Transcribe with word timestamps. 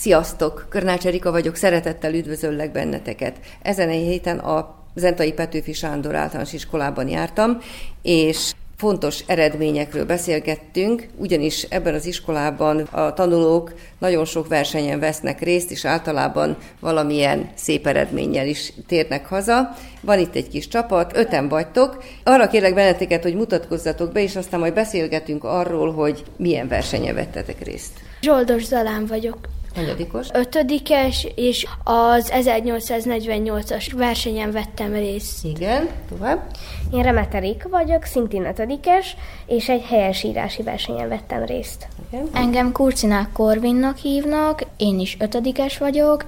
Sziasztok! 0.00 0.66
Körnács 0.68 1.06
Erika 1.06 1.30
vagyok, 1.30 1.56
szeretettel 1.56 2.14
üdvözöllek 2.14 2.72
benneteket. 2.72 3.36
Ezen 3.62 3.88
a 3.88 3.92
héten 3.92 4.38
a 4.38 4.74
Zentai 4.94 5.32
Petőfi 5.32 5.72
Sándor 5.72 6.14
általános 6.14 6.52
iskolában 6.52 7.08
jártam, 7.08 7.58
és 8.02 8.52
fontos 8.76 9.24
eredményekről 9.26 10.06
beszélgettünk, 10.06 11.08
ugyanis 11.16 11.62
ebben 11.62 11.94
az 11.94 12.06
iskolában 12.06 12.80
a 12.80 13.12
tanulók 13.12 13.74
nagyon 13.98 14.24
sok 14.24 14.48
versenyen 14.48 15.00
vesznek 15.00 15.40
részt, 15.40 15.70
és 15.70 15.84
általában 15.84 16.56
valamilyen 16.78 17.50
szép 17.54 17.86
eredménnyel 17.86 18.46
is 18.46 18.72
térnek 18.86 19.26
haza. 19.26 19.76
Van 20.00 20.18
itt 20.18 20.34
egy 20.34 20.48
kis 20.48 20.68
csapat, 20.68 21.16
öten 21.16 21.48
vagytok. 21.48 22.04
Arra 22.24 22.48
kérlek 22.48 22.74
benneteket, 22.74 23.22
hogy 23.22 23.34
mutatkozzatok 23.34 24.12
be, 24.12 24.22
és 24.22 24.36
aztán 24.36 24.60
majd 24.60 24.74
beszélgetünk 24.74 25.44
arról, 25.44 25.92
hogy 25.92 26.24
milyen 26.36 26.68
versenyen 26.68 27.14
vettetek 27.14 27.64
részt. 27.64 27.92
Zsoldos 28.20 28.64
Zalán 28.64 29.06
vagyok. 29.06 29.38
Hanyadikos? 29.74 30.28
Ötödikes, 30.32 31.26
és 31.34 31.66
az 31.84 32.32
1848-as 32.34 33.92
versenyen 33.96 34.50
vettem 34.52 34.92
részt. 34.92 35.44
Igen, 35.44 35.88
tovább. 36.08 36.50
Én 36.92 37.02
Remeterik 37.02 37.68
vagyok, 37.70 38.04
szintén 38.04 38.46
ötödikes, 38.46 39.16
és 39.46 39.68
egy 39.68 39.82
helyesírási 39.82 40.62
versenyen 40.62 41.08
vettem 41.08 41.44
részt. 41.44 41.88
Igen. 42.10 42.28
Engem 42.32 42.72
Kurcinák 42.72 43.32
Korvinnak 43.32 43.96
hívnak, 43.96 44.62
én 44.76 45.00
is 45.00 45.16
ötödikes 45.20 45.78
vagyok, 45.78 46.24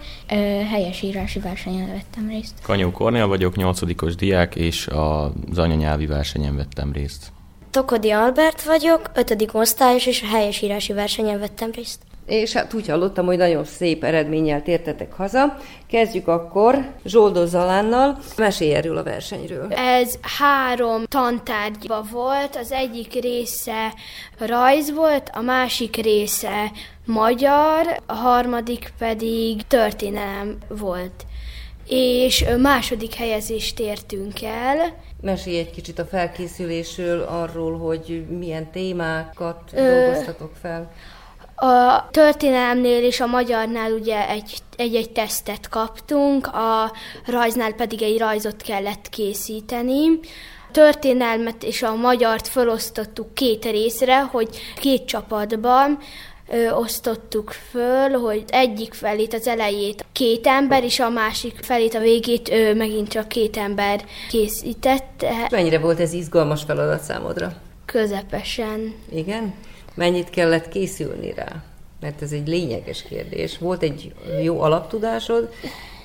helyesírási 0.70 1.38
versenyen 1.38 1.86
vettem 1.86 2.28
részt. 2.28 2.54
Kanyó 2.62 2.90
Kornél 2.90 3.26
vagyok, 3.26 3.56
nyolcadikos 3.56 4.14
diák, 4.14 4.54
és 4.54 4.86
az 4.86 5.58
anyanyelvi 5.58 6.06
versenyen 6.06 6.56
vettem 6.56 6.92
részt. 6.92 7.32
Tokodi 7.70 8.10
Albert 8.10 8.62
vagyok, 8.62 9.10
ötödik 9.14 9.54
osztályos, 9.54 10.06
és 10.06 10.22
a 10.22 10.26
helyesírási 10.26 10.92
versenyen 10.92 11.38
vettem 11.38 11.70
részt. 11.74 11.98
És 12.26 12.52
hát 12.52 12.74
úgy 12.74 12.88
hallottam, 12.88 13.26
hogy 13.26 13.36
nagyon 13.36 13.64
szép 13.64 14.04
eredménnyel 14.04 14.62
tértetek 14.62 15.12
haza. 15.12 15.56
Kezdjük 15.86 16.28
akkor 16.28 16.92
Zsoldó 17.04 17.44
Zalánnal. 17.44 18.18
Mesélj 18.36 18.74
erről 18.74 18.96
a 18.96 19.02
versenyről. 19.02 19.72
Ez 19.72 20.18
három 20.38 21.04
tantárgyba 21.04 22.04
volt, 22.10 22.56
az 22.56 22.72
egyik 22.72 23.12
része 23.12 23.94
rajz 24.38 24.94
volt, 24.94 25.30
a 25.34 25.40
másik 25.40 25.96
része 25.96 26.70
magyar, 27.06 28.00
a 28.06 28.14
harmadik 28.14 28.92
pedig 28.98 29.66
történelem 29.66 30.58
volt. 30.68 31.26
És 31.88 32.44
második 32.58 33.14
helyezést 33.14 33.80
értünk 33.80 34.42
el. 34.42 34.96
Mesélj 35.20 35.58
egy 35.58 35.70
kicsit 35.70 35.98
a 35.98 36.04
felkészülésről, 36.04 37.22
arról, 37.22 37.78
hogy 37.78 38.24
milyen 38.38 38.70
témákat 38.70 39.60
Ö, 39.72 39.82
dolgoztatok 39.82 40.52
fel. 40.60 40.92
A 41.64 42.08
történelemnél 42.10 43.04
és 43.04 43.20
a 43.20 43.26
magyarnál 43.26 43.92
ugye 43.92 44.28
egy, 44.28 44.54
egy-egy 44.76 45.10
tesztet 45.10 45.68
kaptunk, 45.68 46.46
a 46.46 46.92
rajznál 47.26 47.72
pedig 47.72 48.02
egy 48.02 48.18
rajzot 48.18 48.62
kellett 48.62 49.08
készíteni. 49.08 50.08
A 50.68 50.72
történelmet 50.72 51.62
és 51.62 51.82
a 51.82 51.94
magyart 51.94 52.48
felosztottuk 52.48 53.34
két 53.34 53.64
részre, 53.64 54.20
hogy 54.20 54.48
két 54.80 55.04
csapatban 55.04 55.98
ö, 56.48 56.70
osztottuk 56.70 57.50
föl, 57.50 58.10
hogy 58.10 58.44
egyik 58.48 58.94
felét, 58.94 59.34
az 59.34 59.46
elejét 59.46 60.04
két 60.12 60.46
ember, 60.46 60.84
és 60.84 61.00
a 61.00 61.10
másik 61.10 61.58
felét, 61.62 61.94
a 61.94 62.00
végét 62.00 62.50
ö, 62.50 62.74
megint 62.74 63.08
csak 63.08 63.28
két 63.28 63.56
ember 63.56 64.04
készítette. 64.28 65.48
Mennyire 65.50 65.78
volt 65.78 66.00
ez 66.00 66.12
izgalmas 66.12 66.62
feladat 66.62 67.02
számodra? 67.02 67.52
Közepesen. 67.84 68.94
Igen? 69.12 69.54
Mennyit 69.94 70.30
kellett 70.30 70.68
készülni 70.68 71.32
rá? 71.34 71.62
Mert 72.00 72.22
ez 72.22 72.32
egy 72.32 72.48
lényeges 72.48 73.02
kérdés. 73.02 73.58
Volt 73.58 73.82
egy 73.82 74.14
jó 74.42 74.60
alaptudásod, 74.60 75.52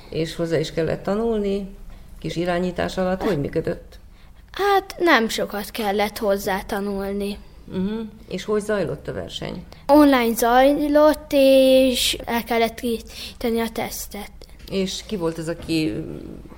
és 0.09 0.35
hozzá 0.35 0.57
is 0.57 0.71
kellett 0.71 1.03
tanulni, 1.03 1.75
kis 2.19 2.35
irányítás 2.35 2.97
alatt. 2.97 3.23
Hogy 3.23 3.39
működött? 3.39 3.99
Hát 4.51 4.95
nem 4.99 5.29
sokat 5.29 5.71
kellett 5.71 6.17
hozzá 6.17 6.61
tanulni. 6.61 7.37
Uh-huh. 7.71 7.99
És 8.29 8.43
hogy 8.43 8.61
zajlott 8.61 9.07
a 9.07 9.13
verseny? 9.13 9.63
Online 9.87 10.33
zajlott, 10.35 11.31
és 11.31 12.17
el 12.25 12.43
kellett 12.43 12.79
készíteni 12.79 13.59
a 13.59 13.69
tesztet. 13.69 14.31
És 14.71 15.03
ki 15.07 15.15
volt 15.15 15.37
az, 15.37 15.47
aki 15.47 15.93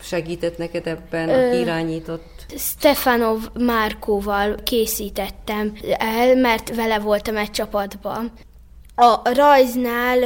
segített 0.02 0.58
neked 0.58 0.88
ebben, 0.88 1.30
Ö, 1.30 1.48
aki 1.48 1.60
irányított? 1.60 2.46
Stefanov 2.58 3.44
Márkóval 3.54 4.56
készítettem 4.64 5.74
el, 5.98 6.36
mert 6.36 6.76
vele 6.76 7.00
voltam 7.00 7.38
egy 7.38 7.52
csapatban. 7.52 8.32
A 8.96 9.34
rajznál 9.34 10.20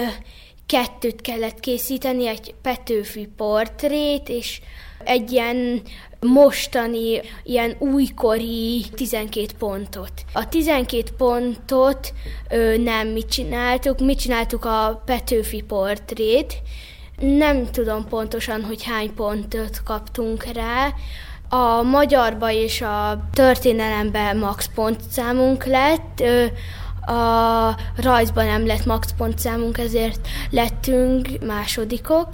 kettőt 0.66 1.22
kellett 1.22 1.60
készíteni, 1.60 2.28
egy 2.28 2.56
Petőfi 2.62 3.30
portrét, 3.38 4.30
és 4.30 4.62
egy 5.04 5.32
ilyen 5.32 5.82
mostani, 6.20 7.22
ilyen 7.44 7.76
újkori 7.80 8.86
12 8.96 9.46
pontot. 9.58 10.12
A 10.34 10.50
12 10.50 11.04
pontot 11.18 12.14
ö, 12.50 12.78
nem 12.78 13.08
mi 13.08 13.26
csináltuk, 13.26 14.00
mi 14.00 14.16
csináltuk 14.16 14.66
a 14.66 15.02
Petőfi 15.06 15.62
portrét. 15.62 16.62
Nem 17.20 17.72
tudom 17.72 18.08
pontosan, 18.08 18.64
hogy 18.64 18.84
hány 18.84 19.14
pontot 19.14 19.84
kaptunk 19.84 20.44
rá. 20.54 20.94
A 21.50 21.82
magyarba 21.82 22.52
és 22.52 22.82
a 22.82 23.28
történelemben 23.34 24.38
max 24.38 24.70
pontszámunk 24.76 25.66
lett, 25.66 26.24
a 27.06 27.76
rajzban 27.96 28.46
nem 28.46 28.66
lett 28.66 28.86
max 28.86 29.14
pontszámunk, 29.18 29.78
ezért 29.78 30.28
lettünk 30.50 31.28
másodikok. 31.46 32.28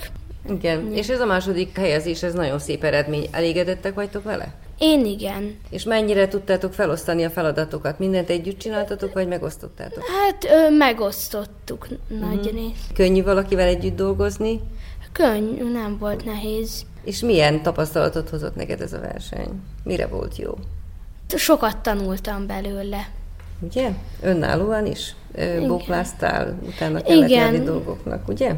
Igen. 0.50 0.94
És 0.94 1.10
ez 1.10 1.20
a 1.20 1.26
második 1.26 1.78
helyezés, 1.78 2.24
ez 2.24 2.34
nagyon 2.34 2.60
szép 2.60 2.84
eredmény. 2.84 3.28
Elégedettek 3.32 3.94
vagytok 3.94 4.24
vele? 4.24 4.54
Én 4.80 5.06
igen. 5.06 5.58
És 5.70 5.84
mennyire 5.84 6.28
tudtátok 6.28 6.74
felosztani 6.74 7.24
a 7.24 7.30
feladatokat? 7.30 8.00
Mindent 8.00 8.30
együtt 8.30 8.60
csináltatok, 8.60 9.14
vagy 9.14 9.28
megosztottátok? 9.28 10.04
Hát 10.04 10.44
ö, 10.44 10.76
megosztottuk 10.78 11.88
nagy 12.08 12.52
részt. 12.52 12.94
Könnyű 12.94 13.24
valakivel 13.24 13.68
együtt 13.68 13.96
dolgozni? 13.96 14.60
Könnyű, 15.12 15.72
nem 15.72 15.98
volt 15.98 16.26
nehéz. 16.26 16.86
És 17.04 17.20
milyen 17.20 17.62
tapasztalatot 17.62 18.30
hozott 18.30 18.56
neked 18.56 18.82
ez 18.82 18.94
a 18.94 19.00
verseny? 19.00 19.50
Mire 19.84 20.08
volt 20.08 20.38
jó? 20.38 20.58
Sokat 21.36 21.78
tanultam 21.78 22.48
belőle. 22.48 23.10
Ugye? 23.60 23.90
Önállóan 24.22 24.86
is? 24.86 25.16
Ö, 25.36 25.68
Bokláztál, 25.68 26.60
utána 26.68 27.02
kellett 27.02 27.30
Igen. 27.30 27.66
dolgoknak, 27.66 28.28
ugye? 28.28 28.56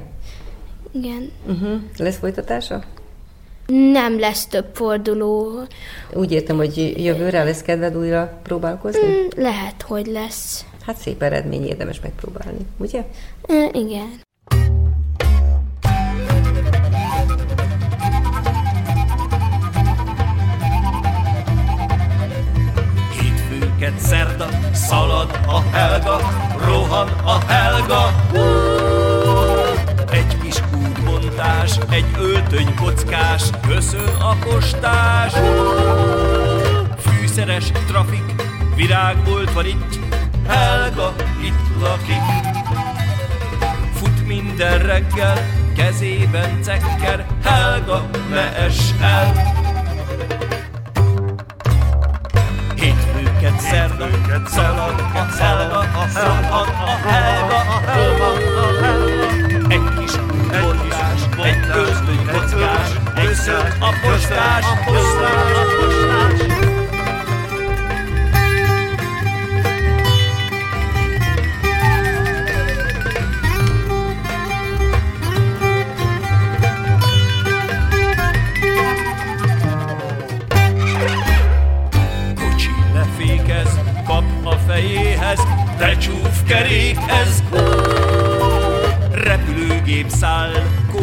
Igen. 0.92 1.32
Uh-huh. 1.48 1.80
Lesz 1.98 2.18
folytatása? 2.18 2.84
Nem 3.92 4.20
lesz 4.20 4.46
több 4.46 4.66
forduló. 4.74 5.60
Úgy 6.14 6.32
értem, 6.32 6.56
hogy 6.58 6.94
jövőre 7.04 7.44
lesz 7.44 7.62
kedved 7.62 7.96
újra 7.98 8.40
próbálkozni? 8.44 9.08
Mm, 9.08 9.42
Lehet, 9.44 9.82
hogy 9.82 10.06
lesz. 10.08 10.66
Hát 10.86 10.98
szép 10.98 11.22
eredmény, 11.22 11.66
érdemes 11.68 12.00
megpróbálni, 12.02 12.66
ugye? 12.78 13.06
Ö, 13.48 13.64
Igen. 13.74 14.10
Hétfőket 23.20 24.00
szerda, 24.00 24.48
szalad 24.74 25.40
a 25.48 25.62
helga, 25.62 26.18
rohan 26.66 27.08
a 27.08 27.38
helga. 27.48 28.00
Hú! 28.32 28.81
Útbontás, 31.42 31.78
egy 31.90 32.06
öltöny 32.20 32.76
kockás, 32.76 33.44
köszön 33.68 34.16
a 34.20 34.40
kostás. 34.40 35.34
Hú! 35.34 35.48
Fűszeres 36.98 37.72
trafik, 37.88 38.44
virágbolt 38.76 39.54
van 39.54 39.66
itt, 39.66 40.00
Helga 40.48 41.14
itt 41.44 41.82
lakik. 41.82 42.22
Fut 43.94 44.28
minden 44.28 44.80
reggel, 44.80 45.38
kezében 45.76 46.62
cekker, 46.62 47.26
Helga 47.44 48.10
ne 48.30 48.56
es 48.56 48.78
el. 49.02 49.34
Hétfőket, 52.76 53.60
szerdőket, 53.60 54.48
szalad 54.48 55.00
a 55.14 55.44
Helga, 55.44 55.80
a 55.80 56.08
Helga, 56.14 56.60
a 56.60 57.10
Helga, 57.10 57.56
a 57.56 57.92
Helga, 57.92 58.26
a 58.26 58.82
Helga. 58.82 59.11
Brüsszel, 62.32 63.76
a 63.80 63.94
postás, 64.02 64.66
a 64.66 64.78
postás, 64.86 65.52
a 65.54 65.66
postás. 65.80 66.40
Kocsi 82.36 82.70
lefékez, 82.94 83.80
kap 84.06 84.24
a 84.44 84.56
fejéhez, 84.68 85.40
de 85.78 85.98
csúfkerék 85.98 86.98
ez. 87.08 87.44
Repülőgép 89.12 90.10
száll, 90.10 90.52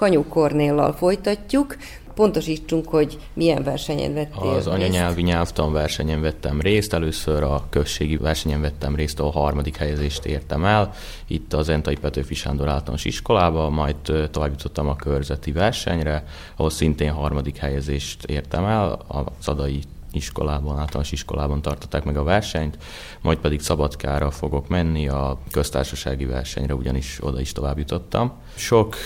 Kanyú 0.00 0.24
Kornéllal 0.28 0.92
folytatjuk. 0.92 1.76
Pontosítsunk, 2.14 2.88
hogy 2.88 3.18
milyen 3.32 3.62
versenyen 3.62 4.14
vettél 4.14 4.48
Az 4.48 4.54
részt. 4.54 4.66
anyanyelvi 4.66 5.22
nyelvtan 5.22 5.72
versenyen 5.72 6.20
vettem 6.20 6.60
részt, 6.60 6.92
először 6.92 7.42
a 7.42 7.64
községi 7.70 8.16
versenyen 8.16 8.60
vettem 8.60 8.94
részt, 8.94 9.20
ahol 9.20 9.32
harmadik 9.32 9.76
helyezést 9.76 10.24
értem 10.24 10.64
el, 10.64 10.92
itt 11.26 11.52
az 11.52 11.68
Entai 11.68 11.96
Petőfi 11.96 12.34
Sándor 12.34 12.68
általános 12.68 13.04
iskolába, 13.04 13.70
majd 13.70 13.96
ö, 14.08 14.28
tovább 14.28 14.50
jutottam 14.50 14.88
a 14.88 14.96
körzeti 14.96 15.52
versenyre, 15.52 16.24
ahol 16.56 16.70
szintén 16.70 17.12
harmadik 17.12 17.56
helyezést 17.56 18.24
értem 18.24 18.64
el, 18.64 18.90
a 18.92 19.24
Zadai 19.42 19.80
iskolában, 20.12 20.78
általános 20.78 21.12
iskolában 21.12 21.62
tartották 21.62 22.04
meg 22.04 22.16
a 22.16 22.22
versenyt, 22.22 22.78
majd 23.20 23.38
pedig 23.38 23.60
Szabadkára 23.60 24.30
fogok 24.30 24.68
menni 24.68 25.08
a 25.08 25.38
köztársasági 25.50 26.24
versenyre, 26.24 26.74
ugyanis 26.74 27.18
oda 27.22 27.40
is 27.40 27.52
tovább 27.52 27.78
jutottam. 27.78 28.32
Sok 28.54 28.96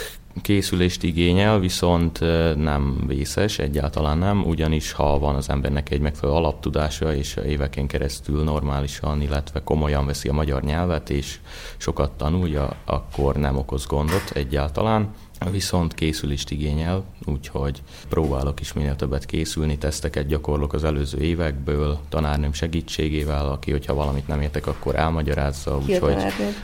készülést 0.42 1.02
igényel, 1.02 1.58
viszont 1.58 2.20
nem 2.56 3.04
vészes, 3.06 3.58
egyáltalán 3.58 4.18
nem, 4.18 4.42
ugyanis 4.44 4.92
ha 4.92 5.18
van 5.18 5.34
az 5.34 5.48
embernek 5.50 5.90
egy 5.90 6.00
megfelelő 6.00 6.38
alaptudása, 6.38 7.14
és 7.14 7.36
éveken 7.46 7.86
keresztül 7.86 8.42
normálisan, 8.42 9.20
illetve 9.20 9.62
komolyan 9.62 10.06
veszi 10.06 10.28
a 10.28 10.32
magyar 10.32 10.62
nyelvet, 10.62 11.10
és 11.10 11.38
sokat 11.76 12.10
tanulja, 12.12 12.76
akkor 12.84 13.36
nem 13.36 13.56
okoz 13.56 13.86
gondot 13.86 14.30
egyáltalán. 14.32 15.14
Viszont 15.50 15.94
készülést 15.94 16.50
igényel, 16.50 17.04
úgyhogy 17.24 17.82
próbálok 18.08 18.60
is 18.60 18.72
minél 18.72 18.96
többet 18.96 19.26
készülni, 19.26 19.78
teszteket 19.78 20.26
gyakorlok 20.26 20.72
az 20.72 20.84
előző 20.84 21.18
évekből, 21.18 21.98
tanárnőm 22.08 22.52
segítségével, 22.52 23.50
aki, 23.50 23.70
hogyha 23.70 23.94
valamit 23.94 24.28
nem 24.28 24.40
értek, 24.40 24.66
akkor 24.66 24.94
elmagyarázza, 24.94 25.78
úgyhogy 25.78 26.16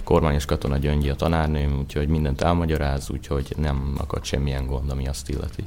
kormányos 0.04 0.44
katona 0.44 0.76
Gyöngyi 0.76 1.08
a 1.08 1.14
tanárnőm, 1.14 1.78
úgyhogy 1.78 2.08
mindent 2.08 2.40
elmagyaráz, 2.40 3.10
úgyhogy 3.10 3.54
nem 3.56 3.94
akad 3.98 4.24
semmilyen 4.24 4.66
gond, 4.66 4.90
ami 4.90 5.08
azt 5.08 5.28
illeti. 5.28 5.64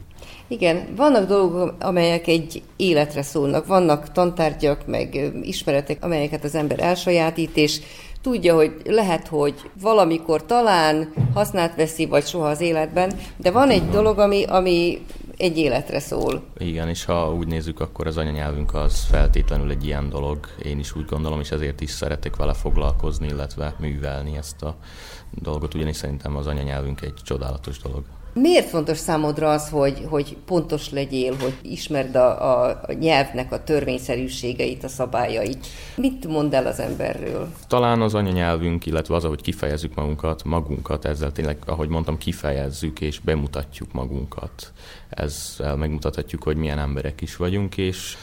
Igen, 0.48 0.88
vannak 0.96 1.28
dolgok, 1.28 1.76
amelyek 1.80 2.28
egy 2.28 2.62
életre 2.76 3.22
szólnak. 3.22 3.66
Vannak 3.66 4.12
tantárgyak, 4.12 4.88
meg 4.88 5.32
ismeretek, 5.42 6.04
amelyeket 6.04 6.44
az 6.44 6.56
ember 6.56 6.80
elsajátít, 6.80 7.58
és 7.58 7.80
tudja, 8.24 8.56
hogy 8.56 8.82
lehet, 8.86 9.28
hogy 9.28 9.72
valamikor 9.82 10.46
talán 10.46 11.14
hasznát 11.34 11.76
veszi, 11.76 12.06
vagy 12.06 12.26
soha 12.26 12.48
az 12.48 12.62
életben, 12.62 13.14
de 13.38 13.52
van 13.52 13.70
egy 13.70 13.90
dolog, 13.90 14.20
ami, 14.20 14.44
ami 14.44 15.06
egy 15.38 15.58
életre 15.58 16.00
szól. 16.00 16.44
Igen, 16.58 16.90
és 16.90 17.06
ha 17.06 17.34
úgy 17.34 17.48
nézzük, 17.48 17.80
akkor 17.80 18.08
az 18.08 18.18
anyanyelvünk 18.18 18.74
az 18.74 19.06
feltétlenül 19.10 19.70
egy 19.70 19.86
ilyen 19.86 20.10
dolog. 20.10 20.48
Én 20.64 20.80
is 20.80 20.96
úgy 20.96 21.06
gondolom, 21.06 21.40
és 21.40 21.52
ezért 21.52 21.82
is 21.82 21.90
szeretek 21.90 22.36
vele 22.36 22.54
foglalkozni, 22.54 23.28
illetve 23.28 23.76
művelni 23.80 24.38
ezt 24.38 24.62
a 24.62 24.76
dolgot, 25.32 25.74
ugyanis 25.74 25.96
szerintem 25.96 26.36
az 26.36 26.48
anyanyelvünk 26.48 27.02
egy 27.02 27.14
csodálatos 27.24 27.80
dolog. 27.80 28.04
Miért 28.34 28.70
fontos 28.70 28.98
számodra 28.98 29.52
az, 29.52 29.70
hogy, 29.70 30.06
hogy 30.10 30.38
pontos 30.46 30.90
legyél, 30.90 31.36
hogy 31.36 31.54
ismerd 31.62 32.16
a, 32.16 32.62
a, 32.64 32.82
a 32.88 32.94
nyelvnek 32.94 33.52
a 33.52 33.64
törvényszerűségeit, 33.64 34.84
a 34.84 34.88
szabályait? 34.88 35.68
Mit 35.96 36.28
mond 36.28 36.54
el 36.54 36.66
az 36.66 36.80
emberről? 36.80 37.48
Talán 37.68 38.02
az 38.02 38.14
anyanyelvünk, 38.14 38.86
illetve 38.86 39.16
az, 39.16 39.26
ahogy 39.26 39.42
kifejezzük 39.42 39.96
magunkat, 39.96 40.44
magunkat, 40.44 41.06
ezzel 41.06 41.32
tényleg, 41.32 41.58
ahogy 41.66 41.88
mondtam, 41.88 42.18
kifejezzük 42.18 43.02
és 43.02 43.20
bemutatjuk 43.20 43.92
magunkat. 43.92 44.74
Ezzel 45.10 45.76
megmutathatjuk, 45.76 46.44
hogy 46.44 46.58
milyen 46.58 46.80
emberek 46.80 47.22
is 47.22 47.36
vagyunk, 47.36 47.78
és 47.78 48.18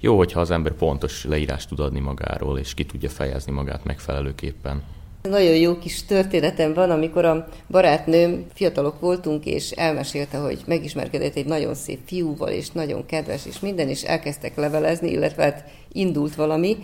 jó, 0.00 0.16
hogyha 0.16 0.40
az 0.40 0.50
ember 0.50 0.72
pontos 0.72 1.24
leírást 1.24 1.68
tud 1.68 1.80
adni 1.80 2.00
magáról, 2.00 2.58
és 2.58 2.74
ki 2.74 2.84
tudja 2.84 3.08
fejezni 3.08 3.52
magát 3.52 3.84
megfelelőképpen. 3.84 4.82
Nagyon 5.28 5.56
jó 5.56 5.78
kis 5.78 6.04
történetem 6.04 6.74
van, 6.74 6.90
amikor 6.90 7.24
a 7.24 7.48
barátnőm, 7.70 8.46
fiatalok 8.54 9.00
voltunk, 9.00 9.46
és 9.46 9.70
elmesélte, 9.70 10.38
hogy 10.38 10.62
megismerkedett 10.66 11.34
egy 11.34 11.46
nagyon 11.46 11.74
szép 11.74 12.00
fiúval, 12.06 12.48
és 12.48 12.70
nagyon 12.70 13.06
kedves, 13.06 13.46
és 13.46 13.60
minden, 13.60 13.88
és 13.88 14.02
elkezdtek 14.02 14.56
levelezni, 14.56 15.10
illetve 15.10 15.42
hát 15.42 15.64
indult 15.92 16.34
valami, 16.34 16.76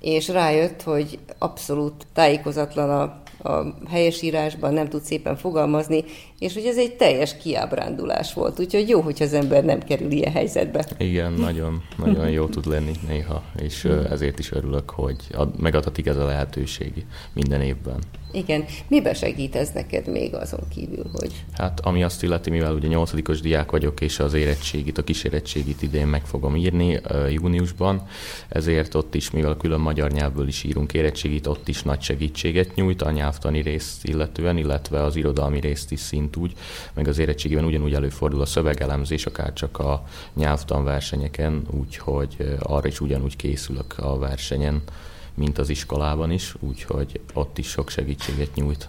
és 0.00 0.28
rájött, 0.28 0.82
hogy 0.82 1.18
abszolút 1.38 2.06
tájékozatlan 2.12 2.90
a, 2.90 3.02
a 3.50 3.74
helyesírásban, 3.88 4.74
nem 4.74 4.88
tud 4.88 5.02
szépen 5.02 5.36
fogalmazni, 5.36 6.04
és 6.40 6.54
hogy 6.54 6.64
ez 6.64 6.78
egy 6.78 6.96
teljes 6.96 7.36
kiábrándulás 7.36 8.34
volt. 8.34 8.60
Úgyhogy 8.60 8.88
jó, 8.88 9.00
hogy 9.00 9.22
az 9.22 9.32
ember 9.32 9.64
nem 9.64 9.82
kerül 9.82 10.10
ilyen 10.10 10.32
helyzetbe. 10.32 10.86
Igen, 10.98 11.32
nagyon, 11.32 11.82
nagyon 11.96 12.30
jó 12.30 12.46
tud 12.46 12.66
lenni 12.66 12.92
néha, 13.08 13.42
és 13.62 13.84
ezért 14.10 14.38
is 14.38 14.52
örülök, 14.52 14.90
hogy 14.90 15.16
ad, 15.32 15.60
megadatik 15.60 16.06
ez 16.06 16.16
a 16.16 16.24
lehetőség 16.24 17.04
minden 17.32 17.60
évben. 17.60 17.98
Igen. 18.32 18.64
Miben 18.88 19.14
segít 19.14 19.56
ez 19.56 19.70
neked 19.74 20.08
még 20.08 20.34
azon 20.34 20.60
kívül, 20.74 21.10
hogy... 21.12 21.44
Hát 21.52 21.80
ami 21.80 22.02
azt 22.02 22.22
illeti, 22.22 22.50
mivel 22.50 22.74
ugye 22.74 22.88
nyolcadikos 22.88 23.40
diák 23.40 23.70
vagyok, 23.70 24.00
és 24.00 24.18
az 24.18 24.34
érettségit, 24.34 24.98
a 24.98 25.04
kísérettségit 25.04 25.82
idén 25.82 26.06
meg 26.06 26.24
fogom 26.24 26.56
írni 26.56 27.00
júniusban, 27.30 28.06
ezért 28.48 28.94
ott 28.94 29.14
is, 29.14 29.30
mivel 29.30 29.56
külön 29.56 29.80
magyar 29.80 30.10
nyelvből 30.10 30.48
is 30.48 30.62
írunk 30.62 30.92
érettségit, 30.94 31.46
ott 31.46 31.68
is 31.68 31.82
nagy 31.82 32.00
segítséget 32.00 32.74
nyújt 32.74 33.02
a 33.02 33.10
nyelvtani 33.10 33.60
részt 33.60 34.04
illetően, 34.04 34.56
illetve 34.56 35.02
az 35.02 35.16
irodalmi 35.16 35.60
részt 35.60 35.92
is 35.92 36.00
szint 36.00 36.29
úgy, 36.36 36.52
meg 36.94 37.08
az 37.08 37.18
érettségében 37.18 37.64
ugyanúgy 37.64 37.94
előfordul 37.94 38.40
a 38.40 38.46
szövegelemzés, 38.46 39.26
akár 39.26 39.52
csak 39.52 39.78
a 39.78 40.04
nyelvtan 40.34 40.84
versenyeken, 40.84 41.66
úgyhogy 41.70 42.56
arra 42.58 42.88
is 42.88 43.00
ugyanúgy 43.00 43.36
készülök 43.36 43.94
a 43.98 44.18
versenyen, 44.18 44.82
mint 45.34 45.58
az 45.58 45.68
iskolában 45.68 46.30
is, 46.30 46.54
úgyhogy 46.60 47.20
ott 47.34 47.58
is 47.58 47.68
sok 47.68 47.88
segítséget 47.88 48.54
nyújt. 48.54 48.88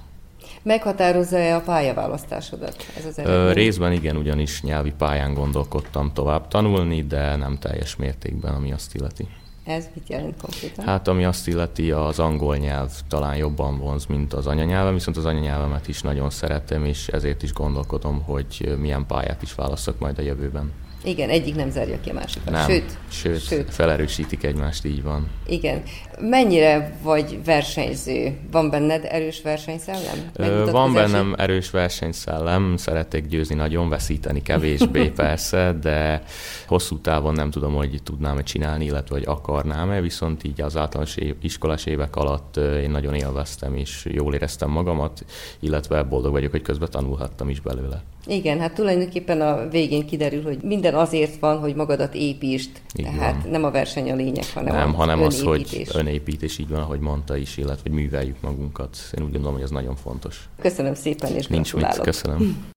Meghatározza-e 0.63 1.55
a 1.55 1.61
pályaválasztásodat 1.61 2.75
ez 2.97 3.05
az 3.05 3.19
eredmény? 3.19 3.53
részben 3.53 3.91
igen, 3.91 4.17
ugyanis 4.17 4.61
nyelvi 4.61 4.93
pályán 4.97 5.33
gondolkodtam 5.33 6.13
tovább 6.13 6.47
tanulni, 6.47 7.03
de 7.03 7.35
nem 7.35 7.57
teljes 7.59 7.95
mértékben, 7.95 8.53
ami 8.53 8.71
azt 8.71 8.95
illeti. 8.95 9.27
Ez 9.63 9.89
mit 9.93 10.09
jelent 10.09 10.41
konkrétan? 10.41 10.85
Hát 10.85 11.07
ami 11.07 11.25
azt 11.25 11.47
illeti, 11.47 11.91
az 11.91 12.19
angol 12.19 12.57
nyelv 12.57 12.91
talán 13.07 13.35
jobban 13.35 13.77
vonz, 13.77 14.05
mint 14.05 14.33
az 14.33 14.47
anyanyelvem, 14.47 14.93
viszont 14.93 15.17
az 15.17 15.25
anyanyelvemet 15.25 15.87
is 15.87 16.01
nagyon 16.01 16.29
szeretem, 16.29 16.85
és 16.85 17.07
ezért 17.07 17.43
is 17.43 17.53
gondolkodom, 17.53 18.21
hogy 18.21 18.75
milyen 18.79 19.05
pályát 19.05 19.41
is 19.41 19.53
válaszok 19.53 19.99
majd 19.99 20.17
a 20.17 20.21
jövőben. 20.21 20.71
Igen, 21.03 21.29
egyik 21.29 21.55
nem 21.55 21.69
zárja 21.69 21.99
ki 22.03 22.09
a 22.09 22.13
másikat. 22.13 22.49
Nem, 22.49 22.69
Sőt, 22.69 22.97
sőt, 23.09 23.41
sőt. 23.41 23.73
felerősítik 23.73 24.43
egymást, 24.43 24.85
így 24.85 25.03
van. 25.03 25.27
Igen. 25.47 25.83
Mennyire 26.19 26.97
vagy 27.03 27.39
versenyző? 27.45 28.37
Van 28.51 28.69
benned 28.69 29.07
erős 29.09 29.41
versenyszellem? 29.41 30.29
Ö? 30.33 30.71
Van 30.71 30.93
bennem 30.93 31.35
erős 31.37 31.69
versenyszellem, 31.69 32.77
szeretek 32.77 33.27
győzni 33.27 33.55
nagyon, 33.55 33.89
veszíteni 33.89 34.41
kevésbé 34.41 35.07
persze, 35.23 35.77
de 35.81 36.23
hosszú 36.67 36.99
távon 36.99 37.33
nem 37.33 37.51
tudom, 37.51 37.73
hogy 37.73 37.99
tudnám-e 38.03 38.43
csinálni, 38.43 38.85
illetve 38.85 39.15
hogy 39.15 39.25
akarnám-e, 39.27 40.01
viszont 40.01 40.43
így 40.43 40.61
az 40.61 40.77
általános 40.77 41.15
év, 41.15 41.35
iskolás 41.41 41.85
évek 41.85 42.15
alatt 42.15 42.57
én 42.57 42.89
nagyon 42.89 43.13
élveztem, 43.13 43.75
és 43.75 44.07
jól 44.11 44.33
éreztem 44.33 44.69
magamat, 44.69 45.25
illetve 45.59 46.03
boldog 46.03 46.31
vagyok, 46.31 46.51
hogy 46.51 46.61
közben 46.61 46.89
tanulhattam 46.89 47.49
is 47.49 47.59
belőle. 47.59 48.03
Igen, 48.25 48.59
hát 48.59 48.73
tulajdonképpen 48.73 49.41
a 49.41 49.67
végén 49.69 50.05
kiderül, 50.05 50.43
hogy 50.43 50.57
minden 50.63 50.95
azért 50.95 51.39
van, 51.39 51.59
hogy 51.59 51.75
magadat 51.75 52.13
építsd. 52.15 52.69
Így 52.95 53.05
Tehát 53.05 53.41
van. 53.41 53.51
nem 53.51 53.63
a 53.63 53.71
verseny 53.71 54.11
a 54.11 54.15
lényeg, 54.15 54.45
hanem 54.53 54.75
Nem, 54.75 54.93
hanem 54.93 55.21
az, 55.21 55.41
hogy 55.41 55.49
önépítés. 55.61 55.93
önépítés, 55.95 56.57
így 56.57 56.69
van, 56.69 56.79
ahogy 56.79 56.99
mondta 56.99 57.35
is, 57.35 57.57
illetve 57.57 57.81
hogy 57.83 57.91
műveljük 57.91 58.41
magunkat. 58.41 58.97
Én 59.17 59.23
úgy 59.23 59.31
gondolom, 59.31 59.53
hogy 59.53 59.63
ez 59.63 59.69
nagyon 59.69 59.95
fontos. 59.95 60.49
Köszönöm 60.61 60.93
szépen, 60.93 61.35
és 61.35 61.47
Nincs 61.47 61.73
mit, 61.73 61.99
köszönöm. 62.01 62.69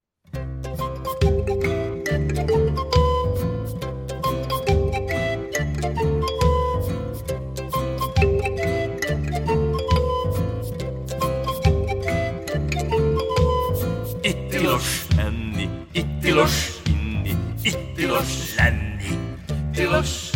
Enni, 15.54 15.68
itt 15.92 16.20
tilos 16.20 16.72
inni, 16.86 17.36
itt 17.62 17.94
tilos 17.96 18.54
lenni. 18.56 19.18
Tilos, 19.72 20.30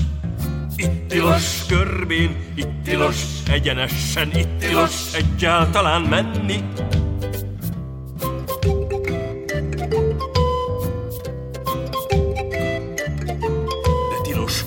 itt 0.76 1.08
tilos 1.08 1.66
körbén, 1.68 2.36
itt 2.54 2.82
tilos 2.84 3.16
egyenesen, 3.50 4.30
itt 4.36 4.58
tilos 4.58 5.14
egyáltalán 5.14 6.02
menni. 6.02 6.64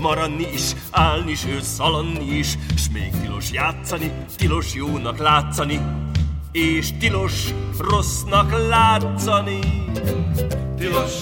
Maradni 0.01 0.47
is, 0.53 0.71
állni 0.91 1.35
ő 1.47 1.59
szalanni 1.61 2.37
is, 2.37 2.57
s 2.75 2.89
még 2.93 3.11
tilos 3.21 3.51
játszani, 3.51 4.11
tilos 4.37 4.73
jónak 4.73 5.17
látszani, 5.17 5.79
és 6.51 6.97
tilos 6.97 7.53
rossznak 7.77 8.67
látszani. 8.67 9.59
Tilos, 10.77 11.13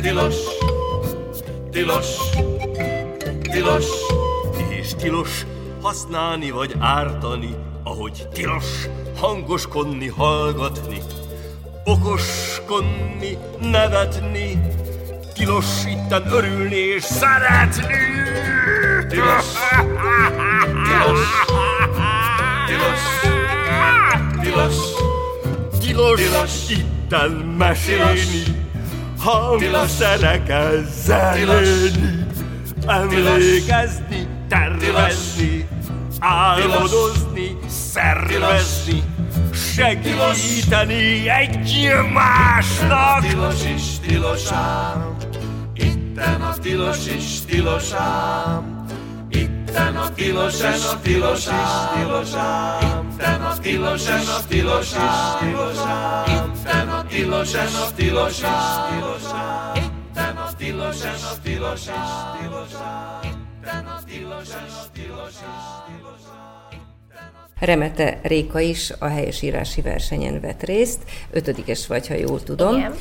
tilos, 0.00 0.34
tilos, 1.70 2.06
tilos, 3.40 3.86
és 4.68 4.94
tilos 4.94 5.46
használni 5.82 6.50
vagy 6.50 6.74
ártani, 6.78 7.54
ahogy 7.82 8.28
tilos 8.32 8.88
hangoskodni, 9.18 10.08
hallgatni, 10.08 10.98
okoskodni, 11.84 13.38
nevetni, 13.60 14.60
tilos 15.34 15.66
itten 15.86 16.32
örülni 16.32 16.76
és 16.76 17.02
szeretni. 17.02 17.96
Tilos, 19.08 19.44
tilos, 20.08 20.40
tilos, 20.84 21.20
tilos, 22.66 23.21
tilos, 25.92 26.20
tilos. 26.20 26.70
Itten 26.70 27.30
mesélni, 27.58 28.42
hangszerekkel 29.18 30.84
zenélni, 31.04 32.26
emlékezni, 32.86 34.26
tervezni, 34.48 35.68
álmodozni, 36.18 37.56
szervezni, 37.68 39.02
segíteni 39.52 41.28
egymásnak. 41.28 43.20
Tilos 43.20 43.64
is 43.76 43.82
tilosám, 44.06 45.16
itten 45.74 46.40
a 46.40 46.54
tilos 46.62 47.06
is 47.06 47.40
tilosám, 47.46 48.71
itten 49.72 49.96
a 49.96 50.10
tilos 50.10 50.60
is 50.60 50.84
tilosám, 51.02 51.96
itten 53.08 53.42
a 53.42 53.56
tilos 53.62 54.08
is 54.08 54.46
tilosám, 54.46 55.40
itten 56.28 56.88
a 56.88 57.04
tilos 57.08 57.54
is 57.54 57.92
tilosám, 57.96 59.76
itten 59.76 60.38
a 60.38 60.52
tilos 60.58 61.04
is 61.04 61.24
tilosám, 61.42 62.44
itten 63.24 63.86
a 63.88 64.02
tilos 64.06 64.48
is 64.48 64.90
tilosám. 64.92 65.81
Remete 67.64 68.18
Réka 68.22 68.60
is 68.60 68.92
a 68.98 69.06
helyesírási 69.06 69.80
versenyen 69.80 70.40
vett 70.40 70.62
részt. 70.62 70.98
Ötödikes 71.30 71.86
vagy, 71.86 72.08
ha 72.08 72.14
jól 72.14 72.42
tudom. 72.42 72.76
Igen. 72.76 72.92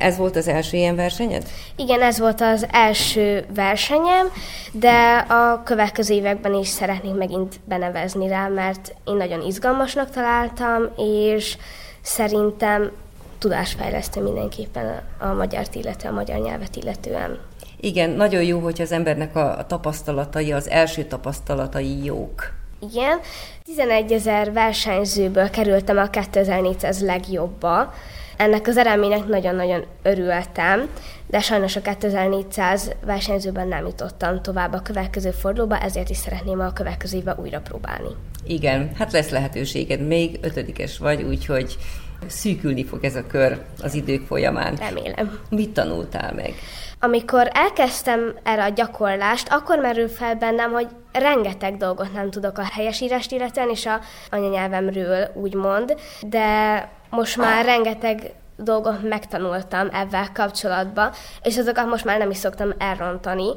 Ez 0.00 0.16
volt 0.16 0.36
az 0.36 0.48
első 0.48 0.76
ilyen 0.76 0.96
versenyed? 0.96 1.46
Igen, 1.76 2.02
ez 2.02 2.18
volt 2.18 2.40
az 2.40 2.66
első 2.70 3.44
versenyem, 3.54 4.26
de 4.72 5.16
a 5.28 5.62
következő 5.62 6.14
években 6.14 6.54
is 6.54 6.68
szeretnék 6.68 7.14
megint 7.14 7.60
benevezni 7.64 8.28
rá, 8.28 8.48
mert 8.48 8.94
én 9.04 9.14
nagyon 9.14 9.42
izgalmasnak 9.42 10.10
találtam, 10.10 10.82
és 10.96 11.56
szerintem 12.00 12.90
tudásfejlesztő 13.38 14.22
mindenképpen 14.22 15.02
a 15.18 15.26
magyar 15.26 15.66
illetve 15.72 16.08
a 16.08 16.12
magyar 16.12 16.38
nyelvet 16.38 16.76
illetően. 16.76 17.38
Igen, 17.80 18.10
nagyon 18.10 18.42
jó, 18.42 18.58
hogy 18.58 18.80
az 18.80 18.92
embernek 18.92 19.36
a 19.36 19.64
tapasztalatai, 19.68 20.52
az 20.52 20.68
első 20.68 21.04
tapasztalatai 21.04 22.04
jók. 22.04 22.60
Igen, 22.90 23.20
11 23.64 24.12
ezer 24.12 24.52
versenyzőből 24.52 25.50
kerültem 25.50 25.98
a 25.98 26.10
2400 26.10 27.02
legjobba. 27.02 27.94
Ennek 28.36 28.66
az 28.66 28.76
eredménynek 28.76 29.26
nagyon-nagyon 29.26 29.84
örültem, 30.02 30.88
de 31.26 31.40
sajnos 31.40 31.76
a 31.76 31.80
2400 31.80 32.90
versenyzőben 33.04 33.68
nem 33.68 33.86
jutottam 33.86 34.42
tovább 34.42 34.72
a 34.72 34.82
következő 34.82 35.30
fordulóba, 35.30 35.78
ezért 35.78 36.10
is 36.10 36.16
szeretném 36.16 36.60
a 36.60 36.72
következő 36.72 37.16
évben 37.16 37.38
újra 37.38 37.60
próbálni. 37.60 38.08
Igen, 38.46 38.90
hát 38.94 39.12
lesz 39.12 39.30
lehetőséged, 39.30 40.06
még 40.06 40.38
ötödikes 40.40 40.98
vagy, 40.98 41.22
úgyhogy 41.22 41.76
szűkülni 42.26 42.84
fog 42.84 43.04
ez 43.04 43.16
a 43.16 43.26
kör 43.26 43.62
az 43.82 43.94
idők 43.94 44.26
folyamán. 44.26 44.74
Remélem. 44.74 45.38
Mit 45.50 45.70
tanultál 45.70 46.32
meg? 46.34 46.54
Amikor 47.00 47.50
elkezdtem 47.52 48.34
erre 48.42 48.64
a 48.64 48.68
gyakorlást, 48.68 49.48
akkor 49.50 49.78
merül 49.78 50.08
fel 50.08 50.34
bennem, 50.34 50.72
hogy 50.72 50.86
rengeteg 51.12 51.76
dolgot 51.76 52.12
nem 52.12 52.30
tudok 52.30 52.58
a 52.58 52.68
helyesírást 52.72 53.32
illetően 53.32 53.70
és 53.70 53.86
a 53.86 54.00
anyanyelvemről, 54.30 55.28
úgymond, 55.34 55.94
de 56.20 56.88
most 57.10 57.36
már 57.36 57.64
rengeteg 57.64 58.32
dolgot 58.56 59.08
megtanultam 59.08 59.88
ebben 59.92 60.28
kapcsolatban, 60.32 61.10
és 61.42 61.58
azokat 61.58 61.86
most 61.86 62.04
már 62.04 62.18
nem 62.18 62.30
is 62.30 62.36
szoktam 62.36 62.74
elrontani, 62.78 63.48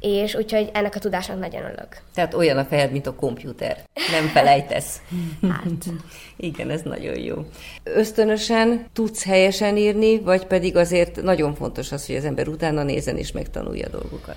és 0.00 0.34
úgyhogy 0.34 0.70
ennek 0.72 0.94
a 0.94 0.98
tudásnak 0.98 1.38
nagyon 1.38 1.62
örülök. 1.62 1.96
Tehát 2.14 2.34
olyan 2.34 2.58
a 2.58 2.64
fejed, 2.64 2.92
mint 2.92 3.06
a 3.06 3.14
komputer. 3.14 3.78
Nem 4.10 4.26
felejtesz. 4.26 5.00
Hát. 5.50 5.94
Igen, 6.36 6.70
ez 6.70 6.82
nagyon 6.82 7.18
jó. 7.18 7.36
Ösztönösen 7.82 8.86
tudsz 8.92 9.24
helyesen 9.24 9.76
írni, 9.76 10.20
vagy 10.20 10.46
pedig 10.46 10.76
azért 10.76 11.22
nagyon 11.22 11.54
fontos 11.54 11.92
az, 11.92 12.06
hogy 12.06 12.16
az 12.16 12.24
ember 12.24 12.48
utána 12.48 12.82
nézen 12.82 13.16
és 13.16 13.32
megtanulja 13.32 13.86
a 13.86 13.90
dolgokat? 13.90 14.36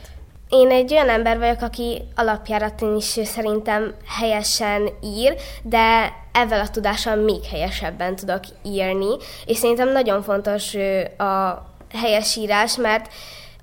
Én 0.50 0.70
egy 0.70 0.94
olyan 0.94 1.10
ember 1.10 1.38
vagyok, 1.38 1.62
aki 1.62 2.02
alapjáraton 2.16 2.96
is 2.96 3.20
szerintem 3.24 3.94
helyesen 4.20 4.90
ír, 5.04 5.36
de 5.64 6.14
ezzel 6.32 6.60
a 6.60 6.70
tudással 6.70 7.16
még 7.16 7.44
helyesebben 7.44 8.16
tudok 8.16 8.40
írni, 8.66 9.16
és 9.46 9.58
szerintem 9.58 9.92
nagyon 9.92 10.24
fontos 10.24 10.76
a 11.18 11.66
helyesírás, 11.94 12.76
mert 12.76 13.14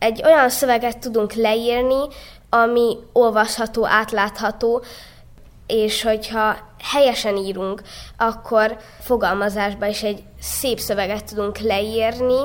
egy 0.00 0.22
olyan 0.24 0.48
szöveget 0.48 0.98
tudunk 0.98 1.32
leírni, 1.32 2.06
ami 2.48 2.96
olvasható, 3.12 3.86
átlátható, 3.86 4.84
és 5.66 6.02
hogyha 6.02 6.56
helyesen 6.82 7.36
írunk, 7.36 7.82
akkor 8.16 8.76
fogalmazásban 9.00 9.88
is 9.88 10.02
egy 10.02 10.22
szép 10.40 10.78
szöveget 10.78 11.24
tudunk 11.24 11.58
leírni, 11.58 12.40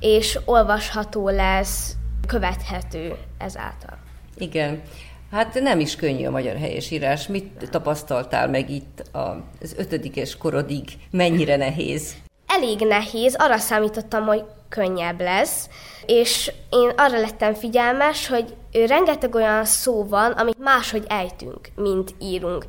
és 0.00 0.38
olvasható 0.44 1.28
lesz, 1.28 1.92
követhető 2.26 3.16
ezáltal. 3.38 3.98
Igen. 4.38 4.82
Hát 5.30 5.60
nem 5.60 5.80
is 5.80 5.96
könnyű 5.96 6.26
a 6.26 6.30
magyar 6.30 6.56
helyesírás. 6.56 7.26
Mit 7.26 7.68
tapasztaltál 7.70 8.48
meg 8.48 8.70
itt 8.70 9.02
az 9.12 9.74
ötödikes 9.76 10.36
korodig? 10.36 10.84
Mennyire 11.10 11.56
nehéz? 11.56 12.14
Elég 12.56 12.80
nehéz, 12.80 13.34
arra 13.38 13.58
számítottam, 13.58 14.26
hogy 14.26 14.44
könnyebb 14.68 15.20
lesz, 15.20 15.68
és 16.06 16.52
én 16.70 16.92
arra 16.96 17.20
lettem 17.20 17.54
figyelmes, 17.54 18.28
hogy 18.28 18.56
rengeteg 18.72 19.34
olyan 19.34 19.64
szó 19.64 20.04
van, 20.04 20.32
amit 20.32 20.58
máshogy 20.58 21.04
ejtünk, 21.08 21.68
mint 21.74 22.14
írunk. 22.20 22.64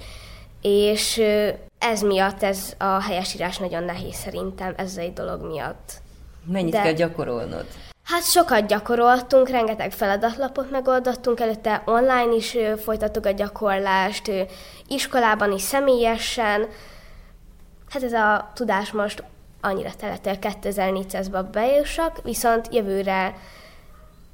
És 0.61 1.21
ez 1.79 2.01
miatt 2.01 2.43
ez 2.43 2.73
a 2.77 3.01
helyesírás 3.01 3.57
nagyon 3.57 3.83
nehéz 3.83 4.15
szerintem, 4.15 4.73
ez 4.77 4.97
egy 4.97 5.13
dolog 5.13 5.41
miatt. 5.41 5.93
Mennyit 6.45 6.71
De- 6.71 6.81
kell 6.81 6.91
gyakorolnod? 6.91 7.65
Hát 8.03 8.23
sokat 8.23 8.67
gyakoroltunk, 8.67 9.49
rengeteg 9.49 9.91
feladatlapot 9.91 10.71
megoldottunk, 10.71 11.39
előtte 11.39 11.81
online 11.85 12.35
is 12.35 12.57
folytattuk 12.83 13.25
a 13.25 13.31
gyakorlást, 13.31 14.31
iskolában 14.87 15.51
is 15.51 15.61
személyesen. 15.61 16.67
Hát 17.89 18.03
ez 18.03 18.13
a 18.13 18.51
tudás 18.53 18.91
most 18.91 19.23
annyira 19.65 19.89
teletél 19.97 20.37
2400-ba 20.41 21.45
bejussak, 21.51 22.23
viszont 22.23 22.67
jövőre 22.73 23.35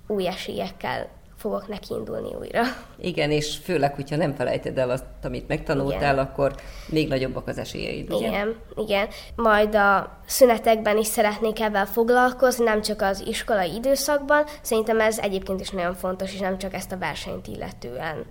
új 0.07 0.27
esélyekkel 0.27 1.09
fogok 1.41 1.67
neki 1.67 1.93
indulni 1.93 2.35
újra. 2.39 2.61
Igen, 2.97 3.31
és 3.31 3.57
főleg, 3.63 3.95
hogyha 3.95 4.15
nem 4.15 4.33
felejted 4.33 4.77
el 4.77 4.89
azt, 4.89 5.05
amit 5.23 5.47
megtanultál, 5.47 6.13
Igen. 6.13 6.25
akkor 6.25 6.55
még 6.89 7.07
nagyobbak 7.07 7.47
az 7.47 7.57
esélyeid, 7.57 8.13
ugye? 8.13 8.27
Igen, 8.27 8.55
igen. 8.75 9.07
Majd 9.35 9.75
a 9.75 10.19
szünetekben 10.25 10.97
is 10.97 11.07
szeretnék 11.07 11.59
ebben 11.59 11.85
foglalkozni, 11.85 12.63
nem 12.63 12.81
csak 12.81 13.01
az 13.01 13.23
iskolai 13.27 13.73
időszakban. 13.73 14.43
Szerintem 14.61 14.99
ez 14.99 15.19
egyébként 15.19 15.61
is 15.61 15.69
nagyon 15.69 15.93
fontos, 15.93 16.33
és 16.33 16.39
nem 16.39 16.57
csak 16.57 16.73
ezt 16.73 16.91
a 16.91 16.97
versenyt 16.97 17.47
illetően. 17.47 18.25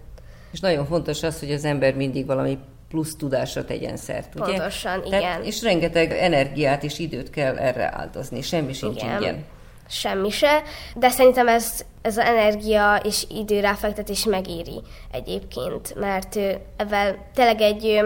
És 0.52 0.60
nagyon 0.60 0.86
fontos 0.86 1.22
az, 1.22 1.38
hogy 1.38 1.52
az 1.52 1.64
ember 1.64 1.94
mindig 1.94 2.26
valami 2.26 2.58
plusz 2.90 3.16
tudásra 3.16 3.64
tegyen 3.64 3.96
szert, 3.96 4.34
ugye? 4.34 4.44
Pontosan, 4.44 5.02
Tehát, 5.02 5.20
igen. 5.20 5.44
És 5.44 5.62
rengeteg 5.62 6.12
energiát 6.12 6.82
és 6.82 6.98
időt 6.98 7.30
kell 7.30 7.56
erre 7.56 7.90
áldozni, 7.96 8.42
semmi 8.42 8.72
sincs 8.72 9.02
Igen. 9.02 9.14
ingyen. 9.14 9.44
Semmi 9.88 10.30
se, 10.30 10.62
de 10.94 11.10
szerintem 11.10 11.48
ez, 11.48 11.84
ez 12.02 12.16
az 12.16 12.24
energia 12.24 13.00
és 13.04 13.24
idő 13.28 13.60
ráfektetés 13.60 14.24
megéri 14.24 14.80
egyébként, 15.12 15.94
mert 15.94 16.36
ezzel 16.76 17.16
tényleg 17.34 17.60
egy 17.60 18.00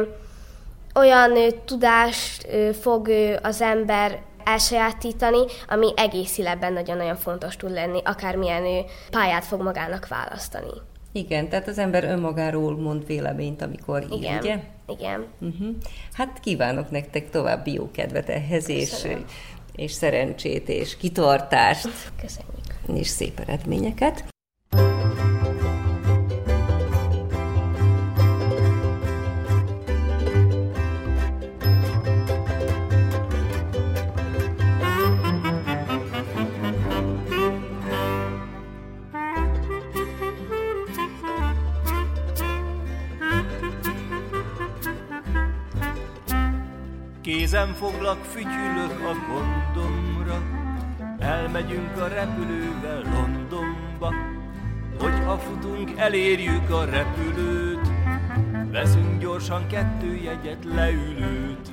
olyan 0.94 1.32
tudást 1.64 2.46
fog 2.80 3.08
az 3.42 3.60
ember 3.60 4.22
elsajátítani, 4.44 5.44
ami 5.68 5.92
egész 5.96 6.38
életben 6.38 6.72
nagyon-nagyon 6.72 7.16
fontos 7.16 7.56
tud 7.56 7.70
lenni, 7.70 8.00
akármilyen 8.04 8.84
pályát 9.10 9.44
fog 9.44 9.62
magának 9.62 10.08
választani. 10.08 10.72
Igen, 11.16 11.48
tehát 11.48 11.68
az 11.68 11.78
ember 11.78 12.04
önmagáról 12.04 12.76
mond 12.76 13.06
véleményt, 13.06 13.62
amikor 13.62 14.02
ír, 14.02 14.18
Igen, 14.18 14.38
ugye? 14.38 14.58
igen. 14.86 15.26
Uh-huh. 15.40 15.68
Hát 16.12 16.40
kívánok 16.40 16.90
nektek 16.90 17.30
további 17.30 17.72
jó 17.72 17.90
kedvet 17.90 18.28
ehhez, 18.28 18.68
és, 18.68 19.06
és 19.76 19.92
szerencsét, 19.92 20.68
és 20.68 20.96
kitartást, 20.96 21.88
Köszönjük. 22.20 23.00
és 23.00 23.06
szép 23.06 23.40
eredményeket. 23.40 24.33
Kézem 47.24 47.72
foglak, 47.72 48.24
fütyülök 48.24 49.00
a 49.00 49.14
gondomra, 49.28 50.42
elmegyünk 51.18 51.96
a 51.96 52.08
repülővel 52.08 53.02
Londonba. 53.02 54.14
Hogyha 54.98 55.38
futunk, 55.38 55.90
elérjük 55.96 56.70
a 56.70 56.84
repülőt, 56.84 57.88
veszünk 58.70 59.20
gyorsan 59.20 59.66
kettő 59.66 60.14
jegyet, 60.14 60.64
leülőt. 60.64 61.70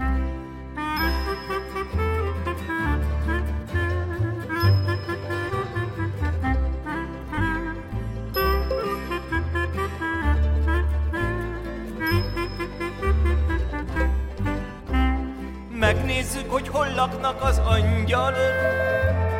Laknak 17.01 17.43
az 17.43 17.57
angyalok, 17.57 18.55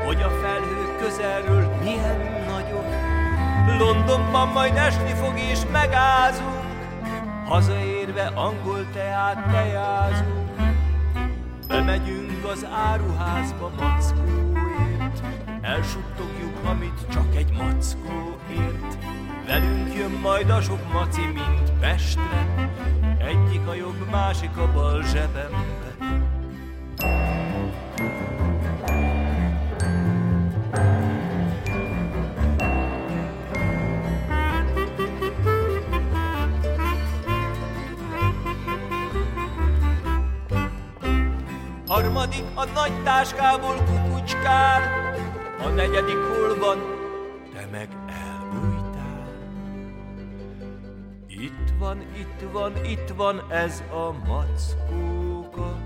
hogy 0.06 0.22
a 0.22 0.30
felhők 0.30 0.98
közelről 1.00 1.76
milyen 1.84 2.46
nagyok. 2.48 2.86
Londonban 3.80 4.48
majd 4.48 4.76
esni 4.76 5.14
fog 5.14 5.38
és 5.38 5.60
megázunk, 5.72 6.66
hazaérve 7.46 8.32
angol 8.36 8.86
teát 8.94 9.52
tejázunk. 9.52 10.50
Bemegyünk 11.68 12.46
az 12.52 12.66
áruházba 12.74 13.72
mackóért, 13.80 15.24
elsuttogjuk, 15.62 16.58
amit 16.70 17.08
csak 17.12 17.36
egy 17.36 17.52
mackó 17.52 18.38
ért. 18.52 18.98
Velünk 19.48 19.94
jön 19.96 20.20
majd 20.22 20.50
a 20.50 20.62
sok 20.62 20.94
maci, 20.94 21.26
mint 21.26 21.72
Pestre, 21.80 22.56
egyik 23.18 23.68
a 23.68 23.74
jobb, 23.74 24.10
másik 24.12 24.58
a 24.58 24.72
bal 24.74 25.04
zsebembe. 25.04 25.71
Harmadik 42.02 42.44
a 42.54 42.66
nagy 42.66 43.04
táskából 43.04 43.76
kukucskál, 43.76 44.82
a 45.60 45.68
negyedik 45.68 46.16
hol 46.16 46.58
van, 46.60 46.78
te 47.54 47.68
meg 47.72 47.90
elbújtál. 48.08 49.28
Itt 51.28 51.74
van, 51.80 52.02
itt 52.02 52.52
van, 52.52 52.86
itt 52.86 53.10
van 53.16 53.52
ez 53.52 53.84
a 53.92 54.12
mackóka, 54.28 55.78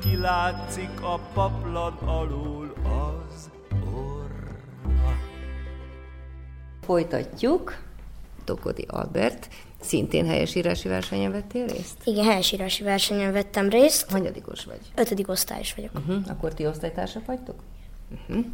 kilátszik 0.00 1.02
a 1.02 1.20
paplan 1.34 1.92
alól 2.04 2.72
az 2.82 3.50
orra. 3.94 5.16
Folytatjuk. 6.80 7.76
Tokodi 8.44 8.84
Albert, 8.88 9.48
szintén 9.86 10.26
helyesírási 10.26 10.88
versenyen 10.88 11.32
vettél 11.32 11.66
részt? 11.66 11.96
Igen, 12.04 12.24
helyesírási 12.24 12.82
versenyen 12.82 13.32
vettem 13.32 13.68
részt. 13.68 14.10
Hanyadikos 14.10 14.64
vagy? 14.64 14.80
Ötödik 14.94 15.28
osztályos 15.28 15.74
vagyok. 15.74 15.90
Uh-huh. 15.94 16.16
Akkor 16.28 16.54
ti 16.54 16.66
osztálytársak 16.66 17.26
vagytok? 17.26 17.54
Uh-huh. 18.28 18.44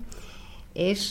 És 0.72 1.10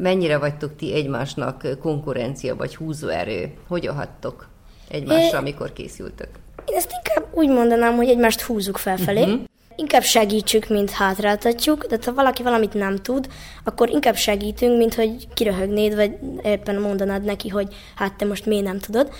mennyire 0.00 0.38
vagytok 0.38 0.76
ti 0.76 0.94
egymásnak 0.94 1.66
konkurencia 1.80 2.56
vagy 2.56 2.76
húzóerő? 2.76 3.52
Hogyan 3.68 3.94
hattok 3.94 4.48
egymásra, 4.88 5.24
É- 5.26 5.40
amikor 5.40 5.72
készültök? 5.72 6.28
Én 6.66 6.76
ezt 6.76 6.92
inkább 7.04 7.26
úgy 7.34 7.48
mondanám, 7.48 7.96
hogy 7.96 8.08
egymást 8.08 8.40
húzzuk 8.40 8.76
felfelé. 8.76 9.24
Mhm. 9.24 9.34
Inkább 9.76 10.02
segítsük, 10.02 10.68
mint 10.68 10.90
hátráltatjuk, 10.90 11.86
de 11.86 11.98
ha 12.04 12.12
valaki 12.12 12.42
valamit 12.42 12.74
nem 12.74 12.96
tud, 12.96 13.28
akkor 13.64 13.90
inkább 13.90 14.16
segítünk, 14.16 14.78
mint 14.78 14.94
hogy 14.94 15.28
kiröhögnéd, 15.34 15.94
vagy 15.94 16.12
éppen 16.42 16.80
mondanád 16.80 17.24
neki, 17.24 17.48
hogy 17.48 17.74
hát 17.94 18.14
te 18.14 18.24
most 18.24 18.46
miért 18.46 18.64
nem 18.64 18.78
tudod. 18.78 19.10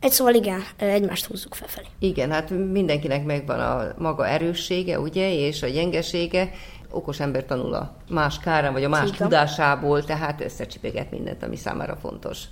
Egy 0.00 0.10
szóval 0.10 0.34
igen, 0.34 0.64
egymást 0.76 1.24
húzzuk 1.26 1.54
felfelé. 1.54 1.86
Igen, 1.98 2.30
hát 2.30 2.50
mindenkinek 2.50 3.24
megvan 3.24 3.60
a 3.60 3.94
maga 3.98 4.26
erőssége, 4.26 5.00
ugye, 5.00 5.34
és 5.34 5.62
a 5.62 5.68
gyengesége. 5.68 6.50
Okos 6.90 7.20
ember 7.20 7.44
tanul 7.44 7.74
a 7.74 7.96
más 8.08 8.38
kárán, 8.38 8.72
vagy 8.72 8.84
a 8.84 8.88
más 8.88 9.08
van. 9.08 9.12
tudásából, 9.12 10.04
tehát 10.04 10.40
összecsipeget 10.40 11.10
mindent, 11.10 11.42
ami 11.42 11.56
számára 11.56 11.96
fontos. 11.96 12.42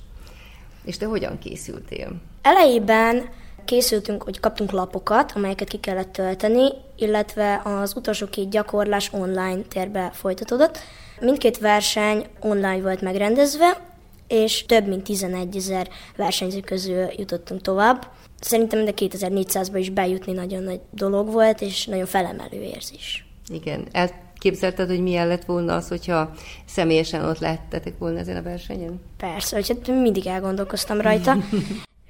És 0.84 0.96
te 0.96 1.06
hogyan 1.06 1.38
készültél? 1.38 2.12
Elejében 2.42 3.28
készültünk, 3.64 4.22
hogy 4.22 4.40
kaptunk 4.40 4.70
lapokat, 4.70 5.32
amelyeket 5.34 5.68
ki 5.68 5.80
kellett 5.80 6.12
tölteni, 6.12 6.68
illetve 6.96 7.61
az 7.64 7.96
utolsó 7.96 8.26
két 8.26 8.50
gyakorlás 8.50 9.12
online 9.12 9.61
térbe 9.68 10.11
folytatódott. 10.12 10.78
Mindkét 11.20 11.58
verseny 11.58 12.26
online 12.40 12.80
volt 12.80 13.00
megrendezve, 13.00 13.88
és 14.28 14.64
több 14.66 14.88
mint 14.88 15.02
11 15.02 15.56
ezer 15.56 15.88
versenyző 16.16 16.60
közül 16.60 17.06
jutottunk 17.16 17.60
tovább. 17.60 18.06
Szerintem 18.40 18.78
mind 18.78 18.94
a 18.96 19.04
2400-ba 19.04 19.76
is 19.78 19.90
bejutni 19.90 20.32
nagyon 20.32 20.62
nagy 20.62 20.80
dolog 20.90 21.32
volt, 21.32 21.60
és 21.60 21.86
nagyon 21.86 22.06
felemelő 22.06 22.60
érzés. 22.60 23.26
Igen, 23.48 23.88
elképzelted, 23.92 24.88
hogy 24.88 25.02
milyen 25.02 25.28
lett 25.28 25.44
volna 25.44 25.74
az, 25.74 25.88
hogyha 25.88 26.32
személyesen 26.66 27.24
ott 27.24 27.38
lehettetek 27.38 27.98
volna 27.98 28.18
ezen 28.18 28.36
a 28.36 28.42
versenyen? 28.42 29.00
Persze, 29.16 29.56
hogy 29.56 29.68
hát 29.68 29.86
mindig 29.86 30.26
elgondolkoztam 30.26 31.00
rajta. 31.00 31.36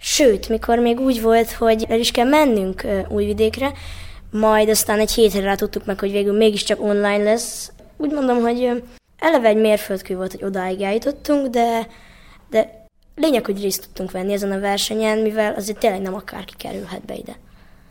Sőt, 0.01 0.49
mikor 0.49 0.79
még 0.79 1.01
úgy 1.01 1.23
volt, 1.23 1.51
hogy 1.51 1.87
el 1.89 1.99
is 1.99 2.11
kell 2.11 2.29
mennünk 2.29 2.87
Újvidékre, 3.09 3.73
majd 4.31 4.69
aztán 4.69 4.99
egy 4.99 5.13
hétre 5.13 5.41
rá 5.41 5.55
tudtuk 5.55 5.85
meg, 5.85 6.01
hogy 6.01 6.13
végül 6.13 6.37
mégiscsak 6.37 6.83
online 6.83 7.23
lesz. 7.23 7.73
Úgy 7.97 8.13
mondom, 8.13 8.41
hogy 8.41 8.83
eleve 9.19 9.49
egy 9.49 9.57
mérföldkő 9.57 10.17
volt, 10.17 10.33
hogy 10.33 10.45
odáig 10.45 10.81
eljutottunk, 10.81 11.47
de, 11.47 11.87
de 12.51 12.87
lényeg, 13.15 13.45
hogy 13.45 13.61
részt 13.61 13.83
tudtunk 13.83 14.11
venni 14.11 14.33
ezen 14.33 14.53
a 14.53 14.61
versenyen, 14.61 15.19
mivel 15.19 15.55
azért 15.55 15.79
tényleg 15.79 16.01
nem 16.01 16.15
akárki 16.15 16.55
kerülhet 16.57 17.05
be 17.05 17.15
ide. 17.15 17.37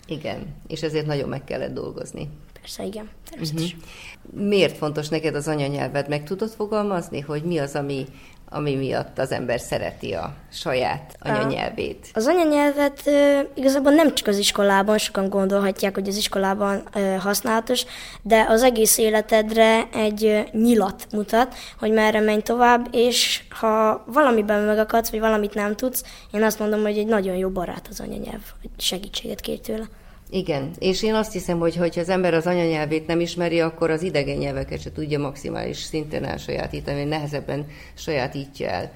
Igen, 0.07 0.55
és 0.67 0.81
ezért 0.81 1.05
nagyon 1.05 1.29
meg 1.29 1.43
kellett 1.43 1.73
dolgozni. 1.73 2.29
Persze, 2.59 2.83
igen, 2.83 3.09
természetesen. 3.29 3.77
Uh-huh. 3.77 4.47
Miért 4.47 4.77
fontos 4.77 5.07
neked 5.07 5.35
az 5.35 5.47
anyanyelved? 5.47 6.09
Meg 6.09 6.23
tudod 6.23 6.49
fogalmazni, 6.49 7.19
hogy 7.19 7.43
mi 7.43 7.57
az, 7.57 7.75
ami 7.75 8.05
ami 8.49 8.75
miatt 8.75 9.19
az 9.19 9.31
ember 9.31 9.60
szereti 9.60 10.13
a 10.13 10.33
saját 10.51 11.15
anyanyelvét? 11.19 12.07
Az 12.13 12.27
anyanyelvet 12.27 13.01
ö, 13.05 13.39
igazából 13.53 13.91
nem 13.91 14.15
csak 14.15 14.27
az 14.27 14.38
iskolában, 14.38 14.97
sokan 14.97 15.29
gondolhatják, 15.29 15.93
hogy 15.93 16.07
az 16.07 16.15
iskolában 16.15 16.83
ö, 16.93 17.15
használatos, 17.19 17.86
de 18.21 18.45
az 18.49 18.63
egész 18.63 18.97
életedre 18.97 19.88
egy 19.93 20.25
ö, 20.25 20.39
nyilat 20.51 21.07
mutat, 21.12 21.55
hogy 21.79 21.91
merre 21.91 22.19
menj 22.19 22.41
tovább, 22.41 22.88
és 22.91 23.43
ha 23.49 24.03
valamiben 24.05 24.62
megakadsz, 24.62 25.10
vagy 25.10 25.19
valamit 25.19 25.53
nem 25.53 25.75
tudsz, 25.75 26.03
én 26.31 26.43
azt 26.43 26.60
mondom, 26.60 26.81
hogy 26.81 26.97
egy 26.97 27.07
nagyon 27.07 27.36
jó 27.36 27.49
barát 27.49 27.88
az 27.89 27.99
anyanyelv, 27.99 28.41
hogy 28.62 28.69
segítséget 28.77 29.39
kér 29.39 29.60
tőle. 29.60 29.86
Igen, 30.29 30.71
és 30.79 31.03
én 31.03 31.13
azt 31.13 31.31
hiszem, 31.31 31.59
hogy 31.59 31.75
ha 31.75 31.87
az 31.95 32.09
ember 32.09 32.33
az 32.33 32.47
anyanyelvét 32.47 33.07
nem 33.07 33.19
ismeri, 33.19 33.61
akkor 33.61 33.91
az 33.91 34.01
idegen 34.01 34.37
nyelveket 34.37 34.81
se 34.81 34.91
tudja 34.91 35.19
maximális 35.19 35.77
szinten 35.77 36.23
elsajátítani, 36.23 37.03
nehezebben 37.03 37.65
sajátítja 37.93 38.69
el. 38.69 38.91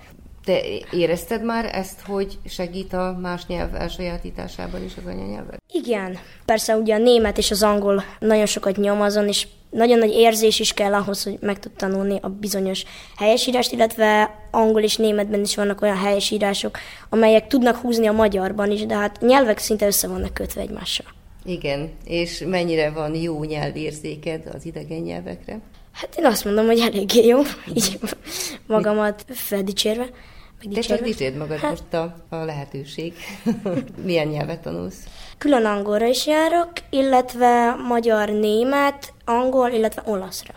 Te 0.45 0.61
érezted 0.91 1.43
már 1.43 1.75
ezt, 1.75 2.01
hogy 2.01 2.39
segít 2.45 2.93
a 2.93 3.17
más 3.21 3.45
nyelv 3.45 3.75
elsajátításában 3.75 4.83
is 4.83 4.91
az 4.97 5.05
anyanyelvek? 5.05 5.57
Igen, 5.73 6.17
persze 6.45 6.75
ugye 6.75 6.95
a 6.95 6.97
német 6.97 7.37
és 7.37 7.51
az 7.51 7.63
angol 7.63 8.03
nagyon 8.19 8.45
sokat 8.45 8.77
nyom 8.77 9.01
azon, 9.01 9.27
és 9.27 9.47
nagyon 9.69 9.97
nagy 9.97 10.13
érzés 10.13 10.59
is 10.59 10.73
kell 10.73 10.93
ahhoz, 10.93 11.23
hogy 11.23 11.37
meg 11.41 11.59
tud 11.59 11.71
tanulni 11.71 12.19
a 12.21 12.27
bizonyos 12.27 12.83
helyesírást, 13.17 13.71
illetve 13.71 14.35
angol 14.51 14.81
és 14.81 14.95
németben 14.95 15.41
is 15.41 15.55
vannak 15.55 15.81
olyan 15.81 15.97
helyesírások, 15.97 16.77
amelyek 17.09 17.47
tudnak 17.47 17.75
húzni 17.75 18.07
a 18.07 18.11
magyarban 18.11 18.71
is, 18.71 18.85
de 18.85 18.95
hát 18.95 19.21
nyelvek 19.21 19.57
szinte 19.57 19.85
össze 19.85 20.07
vannak 20.07 20.33
kötve 20.33 20.61
egymással. 20.61 21.20
Igen, 21.45 21.91
és 22.05 22.43
mennyire 22.47 22.89
van 22.89 23.15
jó 23.15 23.43
nyelvérzéked 23.43 24.49
az 24.53 24.65
idegen 24.65 25.01
nyelvekre? 25.01 25.59
Hát 25.91 26.15
én 26.17 26.25
azt 26.25 26.45
mondom, 26.45 26.65
hogy 26.65 26.79
eléggé 26.79 27.25
jó, 27.25 27.41
így 27.75 27.99
magamat 28.67 29.25
feldicsérve. 29.29 30.09
Te 30.73 30.81
csak 30.81 31.01
dicsérd 31.01 31.35
magad 31.35 31.57
hát. 31.57 31.69
most 31.69 31.93
a, 31.93 32.15
a 32.29 32.35
lehetőség. 32.35 33.13
Milyen 34.05 34.27
nyelvet 34.27 34.61
tanulsz? 34.61 35.03
Külön 35.37 35.65
angolra 35.65 36.05
is 36.05 36.27
járok, 36.27 36.71
illetve 36.89 37.75
magyar, 37.87 38.29
német, 38.29 39.13
angol, 39.25 39.69
illetve 39.69 40.03
olaszra. 40.05 40.53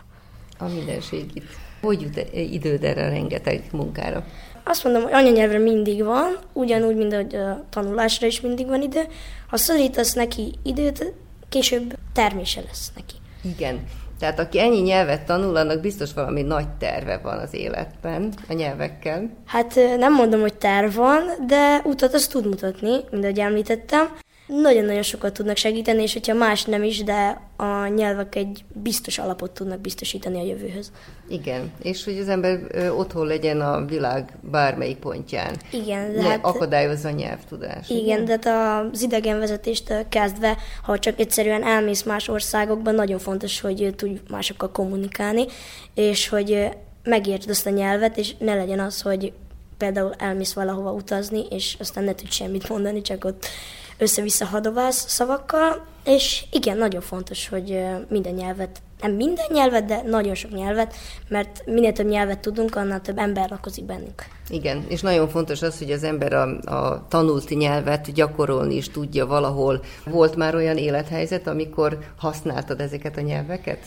A 0.59 0.69
mindenség 0.69 1.31
itt. 1.35 1.49
Hogy 1.81 2.01
jut 2.01 2.27
időd 2.33 2.85
erre 2.85 3.09
rengeteg 3.09 3.65
munkára? 3.73 4.25
Azt 4.65 4.85
mondom, 4.85 5.03
hogy 5.03 5.13
anyanyelvre 5.13 5.59
mindig 5.59 6.05
van, 6.05 6.37
ugyanúgy, 6.53 6.97
mint 6.97 7.15
hogy 7.15 7.35
a 7.35 7.65
tanulásra 7.71 8.27
is 8.27 8.41
mindig 8.41 8.67
van 8.67 8.83
idő. 8.83 9.01
Ha 9.49 9.57
szorítasz 9.57 10.13
neki 10.13 10.55
időt, 10.63 11.13
később 11.49 11.95
termése 12.13 12.61
lesz 12.67 12.91
neki. 12.95 13.15
Igen. 13.43 13.85
Tehát 14.19 14.39
aki 14.39 14.61
ennyi 14.61 14.81
nyelvet 14.81 15.27
tanul, 15.27 15.57
annak 15.57 15.81
biztos 15.81 16.13
valami 16.13 16.43
nagy 16.43 16.69
terve 16.69 17.19
van 17.23 17.39
az 17.39 17.55
életben 17.55 18.33
a 18.49 18.53
nyelvekkel. 18.53 19.31
Hát 19.47 19.75
nem 19.99 20.15
mondom, 20.15 20.41
hogy 20.41 20.55
terv 20.55 20.95
van, 20.95 21.23
de 21.47 21.81
utat 21.85 22.15
azt 22.15 22.31
tud 22.31 22.47
mutatni, 22.47 22.91
mint 23.11 23.25
ahogy 23.25 23.39
említettem 23.39 24.09
nagyon-nagyon 24.47 25.03
sokat 25.03 25.33
tudnak 25.33 25.57
segíteni, 25.57 26.03
és 26.03 26.13
hogyha 26.13 26.35
más 26.35 26.65
nem 26.65 26.83
is, 26.83 27.05
de 27.05 27.41
a 27.57 27.87
nyelvek 27.87 28.35
egy 28.35 28.65
biztos 28.73 29.19
alapot 29.19 29.51
tudnak 29.51 29.81
biztosítani 29.81 30.39
a 30.39 30.45
jövőhöz. 30.45 30.93
Igen, 31.29 31.73
és 31.83 32.05
hogy 32.05 32.19
az 32.19 32.29
ember 32.29 32.59
otthon 32.97 33.27
legyen 33.27 33.61
a 33.61 33.85
világ 33.85 34.39
bármelyik 34.41 34.97
pontján. 34.97 35.57
Igen, 35.71 36.13
de 36.13 36.21
ne 36.21 36.29
hát... 36.29 36.45
akadályozza 36.45 37.09
a 37.09 37.13
nyelvtudás. 37.13 37.91
Igen, 37.91 38.03
igen, 38.03 38.25
de 38.25 38.39
hát 38.51 38.93
az 38.93 39.03
idegenvezetést 39.03 40.07
kezdve, 40.09 40.57
ha 40.83 40.99
csak 40.99 41.21
egyszerűen 41.21 41.63
elmész 41.63 42.03
más 42.03 42.29
országokban, 42.29 42.95
nagyon 42.95 43.19
fontos, 43.19 43.61
hogy 43.61 43.95
tudj 43.97 44.21
másokkal 44.31 44.71
kommunikálni, 44.71 45.45
és 45.95 46.29
hogy 46.29 46.69
megértsd 47.05 47.51
azt 47.51 47.67
a 47.67 47.71
nyelvet, 47.71 48.19
és 48.19 48.35
ne 48.39 48.55
legyen 48.55 48.81
az, 48.81 49.01
hogy 49.01 49.33
például 49.79 50.15
elmész 50.19 50.53
valahova 50.53 50.93
utazni, 50.93 51.47
és 51.51 51.77
aztán 51.79 52.05
ne 52.05 52.15
tudj 52.15 52.31
semmit 52.31 52.69
mondani, 52.69 53.03
csak 53.03 53.25
ott 53.25 53.47
össze-vissza 53.99 54.45
hadoválsz 54.45 55.09
szavakkal, 55.09 55.87
és 56.05 56.45
igen, 56.51 56.77
nagyon 56.77 57.01
fontos, 57.01 57.49
hogy 57.49 57.79
minden 58.09 58.35
nyelvet, 58.35 58.83
nem 59.01 59.13
minden 59.13 59.47
nyelvet, 59.53 59.85
de 59.85 60.03
nagyon 60.03 60.35
sok 60.35 60.51
nyelvet, 60.51 60.95
mert 61.29 61.63
minél 61.67 61.93
több 61.93 62.07
nyelvet 62.09 62.39
tudunk, 62.39 62.77
annál 62.77 63.01
több 63.01 63.19
ember 63.19 63.51
lakozik 63.51 63.85
bennünk. 63.85 64.25
Igen, 64.49 64.85
és 64.89 65.01
nagyon 65.01 65.29
fontos 65.29 65.63
az, 65.63 65.79
hogy 65.79 65.91
az 65.91 66.03
ember 66.03 66.33
a, 66.33 66.59
a 66.59 67.07
tanult 67.09 67.49
nyelvet 67.49 68.13
gyakorolni 68.13 68.75
is 68.75 68.91
tudja 68.91 69.27
valahol. 69.27 69.83
Volt 70.05 70.37
már 70.37 70.55
olyan 70.55 70.77
élethelyzet, 70.77 71.47
amikor 71.47 71.99
használtad 72.17 72.81
ezeket 72.81 73.17
a 73.17 73.21
nyelveket? 73.21 73.79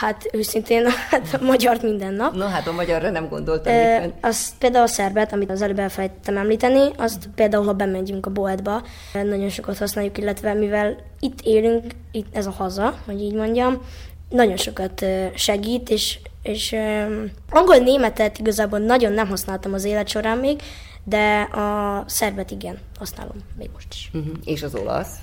Hát 0.00 0.28
őszintén 0.32 0.86
hát 1.10 1.38
a 1.40 1.44
magyart 1.44 1.82
minden 1.82 2.14
nap. 2.14 2.34
Na 2.34 2.46
hát 2.46 2.66
a 2.66 2.72
magyarra 2.72 3.10
nem 3.10 3.28
gondoltam. 3.28 3.72
E, 3.72 4.10
az 4.20 4.52
például 4.58 4.84
a 4.84 4.88
szerbet, 4.88 5.32
amit 5.32 5.50
az 5.50 5.62
előbb 5.62 5.78
elfelejtettem 5.78 6.36
említeni, 6.36 6.90
azt 6.96 7.28
például, 7.34 7.64
ha 7.64 7.72
bemegyünk 7.72 8.26
a 8.26 8.30
boltba, 8.30 8.82
nagyon 9.12 9.48
sokat 9.48 9.78
használjuk, 9.78 10.18
illetve 10.18 10.54
mivel 10.54 10.96
itt 11.20 11.40
élünk, 11.42 11.84
itt 12.12 12.36
ez 12.36 12.46
a 12.46 12.50
haza, 12.50 12.98
hogy 13.04 13.20
így 13.20 13.34
mondjam, 13.34 13.82
nagyon 14.28 14.56
sokat 14.56 15.04
segít, 15.34 15.90
és, 15.90 16.18
és 16.42 16.72
um, 16.72 17.30
angol-németet 17.50 18.38
igazából 18.38 18.78
nagyon 18.78 19.12
nem 19.12 19.28
használtam 19.28 19.72
az 19.72 19.84
élet 19.84 20.08
során 20.08 20.38
még, 20.38 20.62
de 21.04 21.40
a 21.40 22.04
szerbet 22.06 22.50
igen, 22.50 22.78
használom 22.98 23.36
még 23.58 23.70
most 23.72 23.88
is. 23.90 24.10
Uh-huh. 24.12 24.34
És 24.44 24.62
az 24.62 24.74
olasz? 24.74 25.14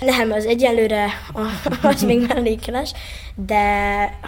Nem, 0.00 0.32
az 0.32 0.46
egyelőre 0.46 1.06
az 1.82 2.02
még 2.02 2.26
mellékeles, 2.26 2.92
de 3.34 3.62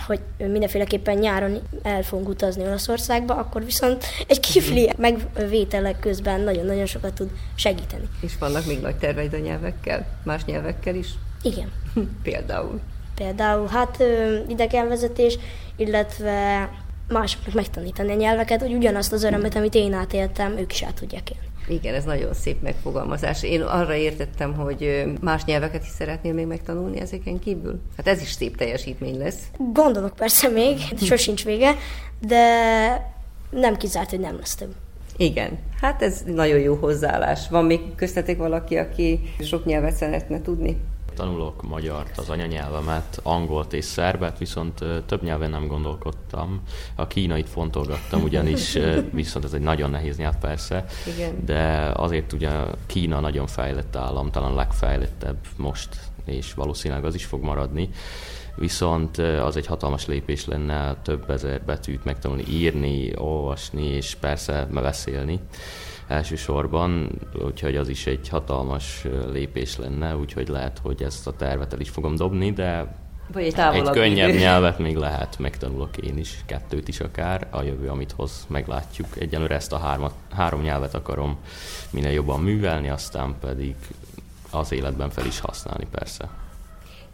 hogy 0.06 0.20
mindenféleképpen 0.36 1.18
nyáron 1.18 1.58
el 1.82 2.02
fogunk 2.02 2.28
utazni 2.28 2.62
Olaszországba, 2.62 3.34
akkor 3.34 3.64
viszont 3.64 4.04
egy 4.26 4.40
kifli 4.40 4.90
megvételek 4.96 5.98
közben 6.00 6.40
nagyon-nagyon 6.40 6.86
sokat 6.86 7.14
tud 7.14 7.30
segíteni. 7.54 8.08
És 8.20 8.32
vannak 8.38 8.66
még 8.66 8.80
nagy 8.80 8.96
terveid 8.96 9.34
a 9.34 9.38
nyelvekkel? 9.38 10.06
Más 10.24 10.44
nyelvekkel 10.44 10.94
is? 10.94 11.08
Igen. 11.42 11.72
Például? 12.22 12.80
Például 13.14 13.66
hát 13.68 14.04
idegenvezetés, 14.48 15.38
illetve 15.76 16.68
másoknak 17.08 17.54
megtanítani 17.54 18.12
a 18.12 18.14
nyelveket, 18.14 18.60
hogy 18.60 18.72
ugyanazt 18.72 19.12
az 19.12 19.22
örömet, 19.22 19.56
amit 19.56 19.74
én 19.74 19.92
átéltem, 19.92 20.58
ők 20.58 20.72
is 20.72 20.82
át 20.82 20.94
tudják 20.94 21.30
élni. 21.30 21.46
Igen, 21.68 21.94
ez 21.94 22.04
nagyon 22.04 22.34
szép 22.34 22.62
megfogalmazás. 22.62 23.42
Én 23.42 23.62
arra 23.62 23.94
értettem, 23.94 24.54
hogy 24.54 25.04
más 25.20 25.44
nyelveket 25.44 25.82
is 25.82 25.88
szeretnél 25.88 26.32
még 26.32 26.46
megtanulni 26.46 27.00
ezeken 27.00 27.38
kívül? 27.38 27.80
Hát 27.96 28.08
ez 28.08 28.20
is 28.20 28.30
szép 28.30 28.56
teljesítmény 28.56 29.18
lesz. 29.18 29.42
Gondolok 29.72 30.14
persze 30.14 30.48
még, 30.48 30.78
sosincs 31.00 31.44
vége, 31.44 31.74
de 32.20 32.42
nem 33.50 33.76
kizárt, 33.76 34.10
hogy 34.10 34.20
nem 34.20 34.36
lesz 34.36 34.54
több. 34.54 34.74
Igen, 35.16 35.58
hát 35.80 36.02
ez 36.02 36.22
nagyon 36.26 36.58
jó 36.58 36.74
hozzáállás. 36.74 37.48
Van 37.48 37.64
még 37.64 37.80
köztetek 37.94 38.36
valaki, 38.36 38.76
aki 38.76 39.20
sok 39.40 39.64
nyelvet 39.64 39.94
szeretne 39.94 40.42
tudni? 40.42 40.76
Tanulok 41.18 41.62
magyart, 41.62 42.18
az 42.18 42.28
anyanyelvemet, 42.28 43.20
angolt 43.22 43.72
és 43.72 43.84
szerbet, 43.84 44.38
viszont 44.38 44.84
több 45.06 45.22
nyelven 45.22 45.50
nem 45.50 45.66
gondolkodtam. 45.66 46.62
A 46.94 47.06
kínait 47.06 47.48
fontolgattam, 47.48 48.22
ugyanis 48.22 48.78
viszont 49.12 49.44
ez 49.44 49.52
egy 49.52 49.60
nagyon 49.60 49.90
nehéz 49.90 50.16
nyelv 50.16 50.36
persze, 50.40 50.84
Igen. 51.16 51.44
de 51.44 51.92
azért 51.94 52.32
ugye 52.32 52.50
Kína 52.86 53.20
nagyon 53.20 53.46
fejlett 53.46 53.96
állam, 53.96 54.30
talán 54.30 54.54
legfejlettebb 54.54 55.36
most, 55.56 55.88
és 56.24 56.54
valószínűleg 56.54 57.04
az 57.04 57.14
is 57.14 57.24
fog 57.24 57.42
maradni 57.42 57.88
viszont 58.56 59.18
az 59.18 59.56
egy 59.56 59.66
hatalmas 59.66 60.06
lépés 60.06 60.46
lenne 60.46 60.94
több 61.02 61.30
ezer 61.30 61.62
betűt 61.62 62.04
megtanulni, 62.04 62.44
írni, 62.48 63.12
olvasni, 63.16 63.84
és 63.84 64.16
persze 64.20 64.68
beszélni 64.72 65.40
elsősorban, 66.08 67.10
úgyhogy 67.44 67.76
az 67.76 67.88
is 67.88 68.06
egy 68.06 68.28
hatalmas 68.28 69.06
lépés 69.32 69.76
lenne, 69.76 70.16
úgyhogy 70.16 70.48
lehet, 70.48 70.78
hogy 70.82 71.02
ezt 71.02 71.26
a 71.26 71.32
tervet 71.36 71.72
el 71.72 71.80
is 71.80 71.90
fogom 71.90 72.16
dobni, 72.16 72.52
de 72.52 72.96
vagy 73.32 73.42
egy, 73.42 73.58
egy 73.58 73.90
könnyebb 73.90 74.28
idő. 74.28 74.38
nyelvet 74.38 74.78
még 74.78 74.96
lehet, 74.96 75.38
megtanulok 75.38 75.96
én 75.96 76.18
is, 76.18 76.38
kettőt 76.46 76.88
is 76.88 77.00
akár, 77.00 77.46
a 77.50 77.62
jövő, 77.62 77.88
amit 77.88 78.12
hoz, 78.12 78.46
meglátjuk. 78.48 79.06
Egyenlőre 79.18 79.54
ezt 79.54 79.72
a 79.72 79.78
hármat, 79.78 80.12
három 80.34 80.62
nyelvet 80.62 80.94
akarom 80.94 81.38
minél 81.90 82.10
jobban 82.10 82.40
művelni, 82.40 82.88
aztán 82.88 83.34
pedig 83.40 83.74
az 84.50 84.72
életben 84.72 85.10
fel 85.10 85.26
is 85.26 85.40
használni 85.40 85.86
persze. 85.90 86.28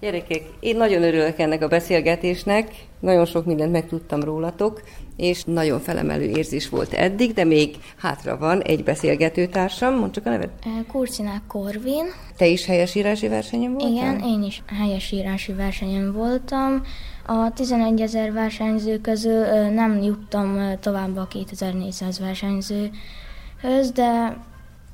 Gyerekek, 0.00 0.42
én 0.60 0.76
nagyon 0.76 1.02
örülök 1.02 1.38
ennek 1.38 1.62
a 1.62 1.68
beszélgetésnek, 1.68 2.74
nagyon 2.98 3.24
sok 3.24 3.44
mindent 3.44 3.72
megtudtam 3.72 4.22
rólatok, 4.22 4.82
és 5.16 5.44
nagyon 5.44 5.80
felemelő 5.80 6.24
érzés 6.24 6.68
volt 6.68 6.92
eddig, 6.92 7.32
de 7.32 7.44
még 7.44 7.76
hátra 7.96 8.36
van 8.36 8.62
egy 8.62 8.84
beszélgetőtársam, 8.84 9.94
mondd 9.94 10.12
csak 10.12 10.26
a 10.26 10.30
neved. 10.30 10.50
Kurcinák 10.88 11.42
Korvin. 11.48 12.04
Te 12.36 12.46
is 12.46 12.66
helyesírási 12.66 13.28
versenyen 13.28 13.72
voltál? 13.72 13.90
Igen, 13.90 14.20
én 14.20 14.42
is 14.42 14.62
helyesírási 14.78 15.52
versenyen 15.52 16.12
voltam. 16.12 16.82
A 17.26 17.52
11 17.54 18.00
ezer 18.00 18.32
versenyző 18.32 18.98
közül 18.98 19.44
nem 19.74 20.02
juttam 20.02 20.78
tovább 20.80 21.16
a 21.16 21.26
2400 21.26 22.20
versenyzőhöz, 22.20 23.90
de 23.94 24.36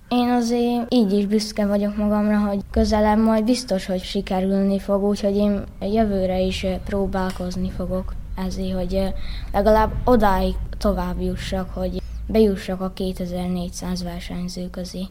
én 0.09 0.29
azért 0.29 0.95
így 0.95 1.13
is 1.13 1.27
büszke 1.27 1.67
vagyok 1.67 1.97
magamra, 1.97 2.39
hogy 2.39 2.61
közelebb 2.71 3.19
majd 3.19 3.45
biztos, 3.45 3.87
hogy 3.87 4.03
sikerülni 4.03 4.79
fog, 4.79 5.05
úgyhogy 5.05 5.37
én 5.37 5.65
jövőre 5.81 6.41
is 6.41 6.67
próbálkozni 6.85 7.71
fogok 7.77 8.13
ezért, 8.37 8.75
hogy 8.75 9.12
legalább 9.53 9.93
odáig 10.05 10.55
tovább 10.79 11.21
jussak, 11.21 11.71
hogy 11.75 12.03
bejussak 12.27 12.81
a 12.81 12.93
2400 12.95 14.03
versenyző 14.03 14.71
közé. 14.71 15.03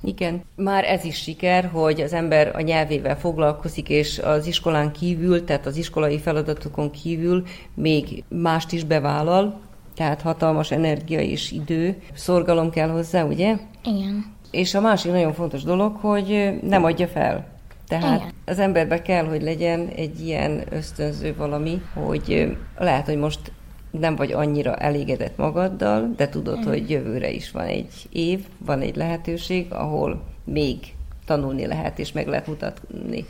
Igen, 0.00 0.42
már 0.54 0.84
ez 0.84 1.04
is 1.04 1.16
siker, 1.16 1.70
hogy 1.72 2.00
az 2.00 2.12
ember 2.12 2.56
a 2.56 2.60
nyelvével 2.60 3.18
foglalkozik, 3.18 3.88
és 3.88 4.18
az 4.18 4.46
iskolán 4.46 4.92
kívül, 4.92 5.44
tehát 5.44 5.66
az 5.66 5.76
iskolai 5.76 6.18
feladatokon 6.18 6.90
kívül 6.90 7.42
még 7.74 8.24
mást 8.28 8.72
is 8.72 8.84
bevállal, 8.84 9.60
tehát 9.94 10.22
hatalmas 10.22 10.70
energia 10.70 11.20
és 11.20 11.50
idő, 11.50 12.02
szorgalom 12.14 12.70
kell 12.70 12.88
hozzá, 12.88 13.24
ugye? 13.24 13.56
Igen. 13.84 14.36
És 14.50 14.74
a 14.74 14.80
másik 14.80 15.12
nagyon 15.12 15.32
fontos 15.32 15.62
dolog, 15.62 15.96
hogy 15.96 16.58
nem 16.62 16.84
adja 16.84 17.06
fel. 17.06 17.57
Tehát 17.88 18.20
Igen. 18.20 18.32
az 18.44 18.58
emberbe 18.58 19.02
kell, 19.02 19.24
hogy 19.24 19.42
legyen 19.42 19.88
egy 19.96 20.20
ilyen 20.20 20.62
ösztönző 20.70 21.34
valami, 21.36 21.82
hogy 21.94 22.56
lehet, 22.78 23.06
hogy 23.06 23.16
most 23.16 23.52
nem 23.90 24.16
vagy 24.16 24.32
annyira 24.32 24.76
elégedett 24.76 25.36
magaddal, 25.36 26.12
de 26.16 26.28
tudod, 26.28 26.56
Igen. 26.56 26.68
hogy 26.68 26.90
jövőre 26.90 27.30
is 27.30 27.50
van 27.50 27.64
egy 27.64 28.08
év, 28.10 28.46
van 28.58 28.80
egy 28.80 28.96
lehetőség, 28.96 29.72
ahol 29.72 30.22
még 30.44 30.78
tanulni 31.26 31.66
lehet, 31.66 31.98
és 31.98 32.12
meg 32.12 32.26
lehet 32.26 32.46
mutatni. 32.46 33.24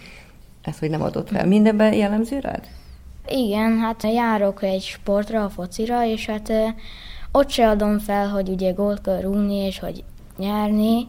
Ezt, 0.62 0.79
hogy 0.79 0.90
nem 0.90 1.03
adott 1.03 1.29
fel. 1.29 1.47
Mindenben 1.47 1.94
jellemző 1.94 2.38
rád? 2.38 2.68
Igen, 3.29 3.79
hát 3.79 4.03
járok 4.03 4.62
egy 4.62 4.83
sportra, 4.83 5.44
a 5.44 5.49
focira, 5.49 6.07
és 6.07 6.27
hát 6.27 6.53
ott 7.33 7.49
se 7.49 7.68
adom 7.68 7.99
fel, 7.99 8.29
hogy 8.29 8.49
ugye 8.49 8.71
gólt 8.71 9.01
kell 9.01 9.21
rúgni, 9.21 9.55
és 9.55 9.79
hogy 9.79 10.05
nyerni. 10.37 11.07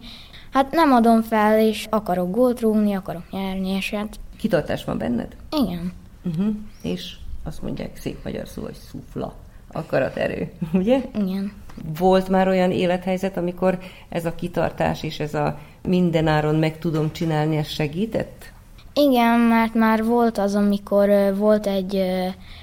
Hát 0.52 0.72
nem 0.72 0.92
adom 0.92 1.22
fel, 1.22 1.60
és 1.60 1.88
akarok 1.90 2.32
gólt 2.32 2.60
rúgni, 2.60 2.94
akarok 2.94 3.32
nyerni, 3.32 3.70
és 3.70 3.90
hát... 3.90 4.20
Kitartás 4.38 4.84
van 4.84 4.98
benned? 4.98 5.36
Igen. 5.52 5.94
Uh-huh. 6.26 6.56
És 6.82 7.16
azt 7.44 7.62
mondják 7.62 7.98
szép 7.98 8.24
magyar 8.24 8.48
szó, 8.48 8.62
hogy 8.62 8.78
szufla, 8.90 9.36
akaraterő, 9.72 10.52
ugye? 10.74 11.02
Igen. 11.16 11.52
Volt 11.98 12.30
már 12.30 12.48
olyan 12.48 12.72
élethelyzet, 12.72 13.38
amikor 13.38 13.80
ez 14.10 14.26
a 14.26 14.36
kitartás 14.36 15.04
és 15.04 15.20
ez 15.20 15.34
a 15.34 15.60
mindenáron 15.82 16.56
meg 16.56 16.80
tudom 16.80 17.12
csinálni, 17.12 17.58
ez 17.58 17.68
segített? 17.68 18.52
Igen, 18.94 19.40
mert 19.40 19.74
már 19.74 20.04
volt 20.04 20.38
az, 20.38 20.56
amikor 20.56 21.36
volt 21.38 21.68
egy 21.68 22.04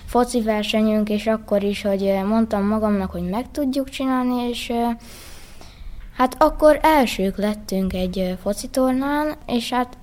foci 0.05 0.42
versenyünk, 0.42 1.09
és 1.09 1.27
akkor 1.27 1.62
is, 1.62 1.83
hogy 1.83 2.20
mondtam 2.27 2.66
magamnak, 2.66 3.11
hogy 3.11 3.29
meg 3.29 3.51
tudjuk 3.51 3.88
csinálni, 3.88 4.49
és 4.49 4.72
hát 6.16 6.42
akkor 6.42 6.79
elsők 6.83 7.37
lettünk 7.37 7.92
egy 7.92 8.37
focitornán, 8.42 9.35
és 9.46 9.70
hát 9.70 9.98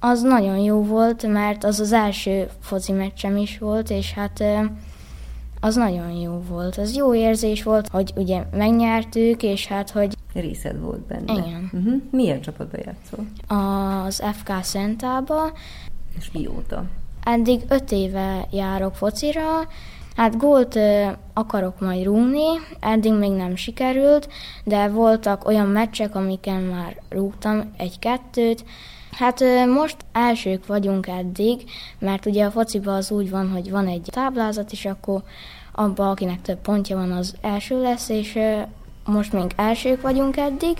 az 0.00 0.22
nagyon 0.22 0.58
jó 0.58 0.82
volt, 0.82 1.26
mert 1.26 1.64
az 1.64 1.80
az 1.80 1.92
első 1.92 2.48
foci 2.60 2.92
meccsem 2.92 3.36
is 3.36 3.58
volt, 3.58 3.90
és 3.90 4.12
hát 4.12 4.44
az 5.60 5.74
nagyon 5.74 6.10
jó 6.10 6.42
volt. 6.48 6.76
Az 6.76 6.96
jó 6.96 7.14
érzés 7.14 7.62
volt, 7.62 7.88
hogy 7.88 8.12
ugye 8.16 8.44
megnyertük, 8.52 9.42
és 9.42 9.66
hát, 9.66 9.90
hogy... 9.90 10.14
Részed 10.34 10.80
volt 10.80 11.00
benne. 11.00 11.32
Igen. 11.32 11.70
Uh-huh. 11.72 12.02
Milyen 12.10 12.40
csapatba 12.40 12.76
játszol? 12.84 13.26
Az 14.06 14.22
FK 14.32 14.62
Szentába. 14.62 15.52
És 16.18 16.30
mióta? 16.32 16.84
Eddig 17.24 17.60
öt 17.68 17.92
éve 17.92 18.46
járok 18.50 18.94
focira, 18.94 19.68
Hát 20.16 20.36
gólt 20.36 20.78
akarok 21.32 21.80
majd 21.80 22.04
rúgni, 22.04 22.46
eddig 22.80 23.12
még 23.12 23.30
nem 23.30 23.56
sikerült, 23.56 24.28
de 24.64 24.88
voltak 24.88 25.46
olyan 25.46 25.66
meccsek, 25.66 26.14
amiken 26.14 26.62
már 26.62 27.00
rúgtam 27.08 27.72
egy-kettőt, 27.76 28.64
Hát 29.10 29.44
most 29.74 29.96
elsők 30.12 30.66
vagyunk 30.66 31.06
eddig, 31.06 31.70
mert 31.98 32.26
ugye 32.26 32.44
a 32.44 32.50
fociban 32.50 32.94
az 32.94 33.10
úgy 33.10 33.30
van, 33.30 33.50
hogy 33.50 33.70
van 33.70 33.86
egy 33.86 34.08
táblázat, 34.10 34.72
és 34.72 34.84
akkor 34.84 35.22
abban, 35.72 36.08
akinek 36.08 36.42
több 36.42 36.58
pontja 36.58 36.96
van, 36.96 37.12
az 37.12 37.34
első 37.40 37.82
lesz, 37.82 38.08
és 38.08 38.38
most 39.04 39.32
még 39.32 39.52
elsők 39.56 40.00
vagyunk 40.00 40.36
eddig, 40.36 40.76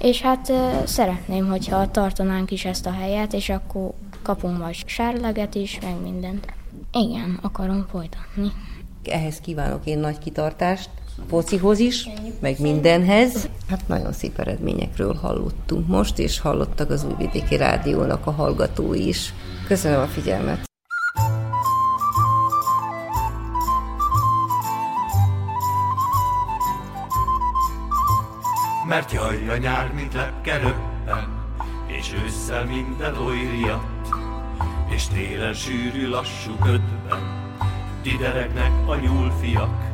és 0.00 0.22
hát 0.22 0.52
szeretném, 0.84 1.48
hogyha 1.48 1.90
tartanánk 1.90 2.50
is 2.50 2.64
ezt 2.64 2.86
a 2.86 2.92
helyet, 2.92 3.32
és 3.32 3.48
akkor 3.48 3.92
kapunk 4.22 4.58
majd 4.58 4.74
sárleget 4.86 5.54
is, 5.54 5.78
meg 5.82 6.02
mindent. 6.02 6.59
Igen, 6.92 7.38
akarom 7.42 7.86
folytatni. 7.90 8.52
Ehhez 9.04 9.40
kívánok 9.40 9.86
én 9.86 9.98
nagy 9.98 10.18
kitartást, 10.18 10.90
focihoz 11.28 11.78
is, 11.78 12.08
meg 12.40 12.60
mindenhez. 12.60 13.48
Hát 13.68 13.88
nagyon 13.88 14.12
szép 14.12 14.38
eredményekről 14.38 15.14
hallottunk 15.14 15.86
most, 15.86 16.18
és 16.18 16.40
hallottak 16.40 16.90
az 16.90 17.04
Újvidéki 17.04 17.56
Rádiónak 17.56 18.26
a 18.26 18.30
hallgatói 18.30 19.08
is. 19.08 19.34
Köszönöm 19.66 20.00
a 20.00 20.06
figyelmet! 20.06 20.68
Mert 28.88 29.12
jaj 29.12 29.48
a 29.48 29.56
nyár, 29.56 29.92
mint 29.94 30.14
lepke 30.14 30.56
röppen, 30.56 31.28
és 31.86 32.12
ősszel 32.24 32.64
minden 32.64 33.16
oly 33.16 33.48
riadt, 33.50 33.99
és 34.90 35.06
télen 35.06 35.54
sűrű 35.54 36.08
lassú 36.08 36.54
ködben, 36.54 37.54
tideregnek 38.02 38.72
a 38.86 38.94
nyúlfiak. 38.94 39.88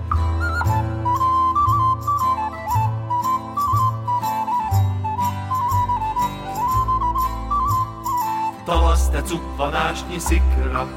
Tavasz 8.65 9.09
te 9.09 9.23
cuppanásnyi 9.23 10.19
szikra, 10.19 10.89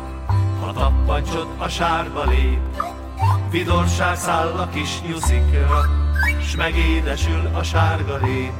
ha 0.62 0.73
tappancsod 0.73 1.47
a 1.57 1.67
sárba 1.67 2.23
lép, 2.23 2.59
vidorság 3.49 4.15
száll 4.15 4.47
a 4.47 4.69
kis 4.69 5.01
nyuszikra, 5.01 5.81
s 6.41 6.55
megédesül 6.55 7.49
a 7.53 7.63
sárga 7.63 8.17
rép. 8.17 8.53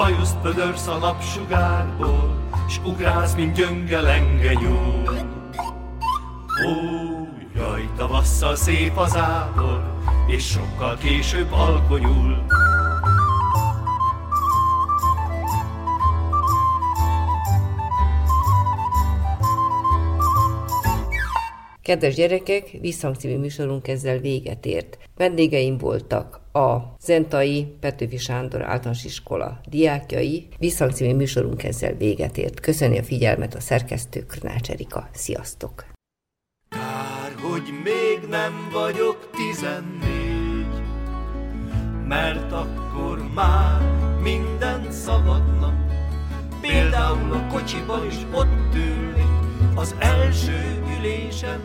Bajuszt 0.00 0.36
pödörsz 0.42 0.86
a 0.86 0.98
napsugárból, 0.98 2.34
s 2.68 2.78
ugrálsz, 2.84 3.34
mint 3.34 3.56
gyönge 3.56 4.00
lenge 4.00 4.52
nyúl. 4.52 5.18
Ó, 6.66 6.72
jaj, 7.54 7.88
tavasszal 7.96 8.56
szép 8.56 8.96
az 8.96 9.16
ábor, 9.16 9.94
és 10.26 10.46
sokkal 10.46 10.96
később 10.96 11.52
alkonyul. 11.52 12.44
Kedves 21.90 22.14
gyerekek, 22.14 22.70
Visszhang 22.80 23.16
című 23.16 23.38
műsorunk 23.38 23.88
ezzel 23.88 24.18
véget 24.18 24.66
ért. 24.66 24.98
Vendégeim 25.16 25.78
voltak 25.78 26.40
a 26.52 26.96
Zentai 27.00 27.66
Petőfi 27.80 28.16
Sándor 28.16 28.62
általános 28.62 29.04
iskola 29.04 29.60
diákjai. 29.68 30.48
Visszhang 30.58 30.92
című 30.92 31.14
műsorunk 31.14 31.62
ezzel 31.62 31.94
véget 31.94 32.38
ért. 32.38 32.60
Köszöni 32.60 32.98
a 32.98 33.02
figyelmet 33.02 33.54
a 33.54 33.60
szerkesztő 33.60 34.20
Krnács 34.26 34.70
Erika. 34.70 35.08
Sziasztok! 35.12 35.84
Kár, 36.68 37.32
hogy 37.42 37.72
még 37.84 38.28
nem 38.28 38.68
vagyok 38.72 39.30
tizennégy, 39.30 40.82
mert 42.08 42.52
akkor 42.52 43.32
már 43.34 43.80
minden 44.22 44.92
szabadna. 44.92 45.86
Például 46.60 47.32
a 47.32 47.46
kocsiban 47.46 48.06
is 48.06 48.16
ott 48.32 48.74
ülni, 48.74 49.49
az 49.74 49.94
első 49.98 50.82
ülésen, 50.98 51.60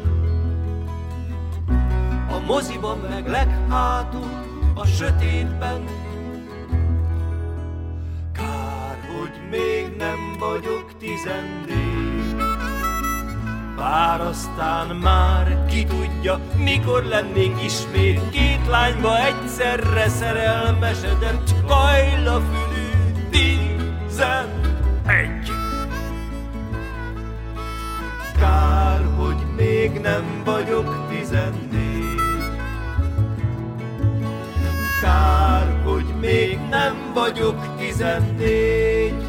a 2.29 2.39
moziban 2.45 2.97
meg 3.09 3.27
leghátul, 3.27 4.29
a 4.75 4.85
sötétben. 4.85 5.83
Kár, 8.33 8.97
hogy 9.17 9.49
még 9.49 9.95
nem 9.97 10.35
vagyok 10.39 10.97
tizennégy. 10.97 12.35
Bár 13.75 14.21
aztán 14.21 14.95
már 14.95 15.65
ki 15.65 15.83
tudja, 15.83 16.39
mikor 16.63 17.03
lennénk 17.03 17.63
ismét 17.63 18.29
két 18.29 18.67
lányba 18.67 19.25
egyszerre 19.25 20.09
szerelmesedett 20.09 21.53
kajlafülű 21.67 22.64
tizenegy. 22.64 22.64
Még 29.89 30.01
nem 30.01 30.41
vagyok 30.45 31.07
tizennégy. 31.09 32.19
Kár, 35.01 35.81
hogy 35.83 36.05
még 36.19 36.59
nem 36.69 37.11
vagyok 37.13 37.77
tizennégy. 37.77 39.23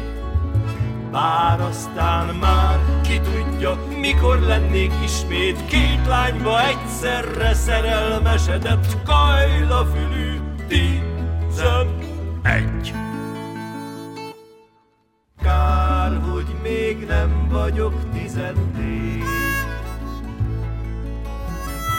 Bár 1.11 1.61
aztán 1.61 2.35
már 2.35 2.79
ki 3.01 3.19
tudja, 3.19 3.77
mikor 3.99 4.39
lennék 4.39 4.91
ismét 5.03 5.65
két 5.65 6.07
lányba 6.07 6.67
egyszerre 6.67 7.53
szerelmesedett 7.53 8.97
kajlafülű 9.03 10.39
tizenegy. 10.67 11.53
Kár, 15.41 16.21
hogy 16.31 16.55
még 16.63 17.05
nem 17.07 17.47
vagyok 17.49 17.93
tizennégy 18.13 19.36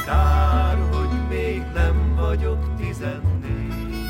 kár, 0.09 0.79
hogy 0.93 1.29
még 1.29 1.63
nem 1.75 2.15
vagyok 2.17 2.77
tizennégy. 2.77 4.09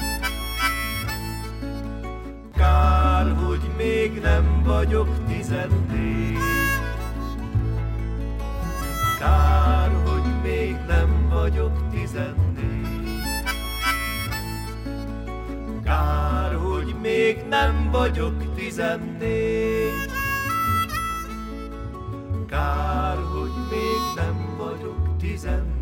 Kár, 2.56 3.34
hogy 3.44 3.70
még 3.76 4.20
nem 4.20 4.62
vagyok 4.64 5.08
tizennégy. 5.26 6.38
Kár, 9.18 9.90
hogy 10.06 10.42
még 10.42 10.76
nem 10.86 11.28
vagyok 11.30 11.90
tizennégy. 11.90 13.20
Kár, 15.84 16.54
hogy 16.54 16.94
még 17.02 17.44
nem 17.48 17.88
vagyok 17.90 18.54
tizennégy. 18.54 20.10
Kár, 22.46 23.16
hogy 23.16 23.52
még 23.70 24.14
nem 24.16 24.56
vagyok 24.56 25.16
tizennégy. 25.18 25.77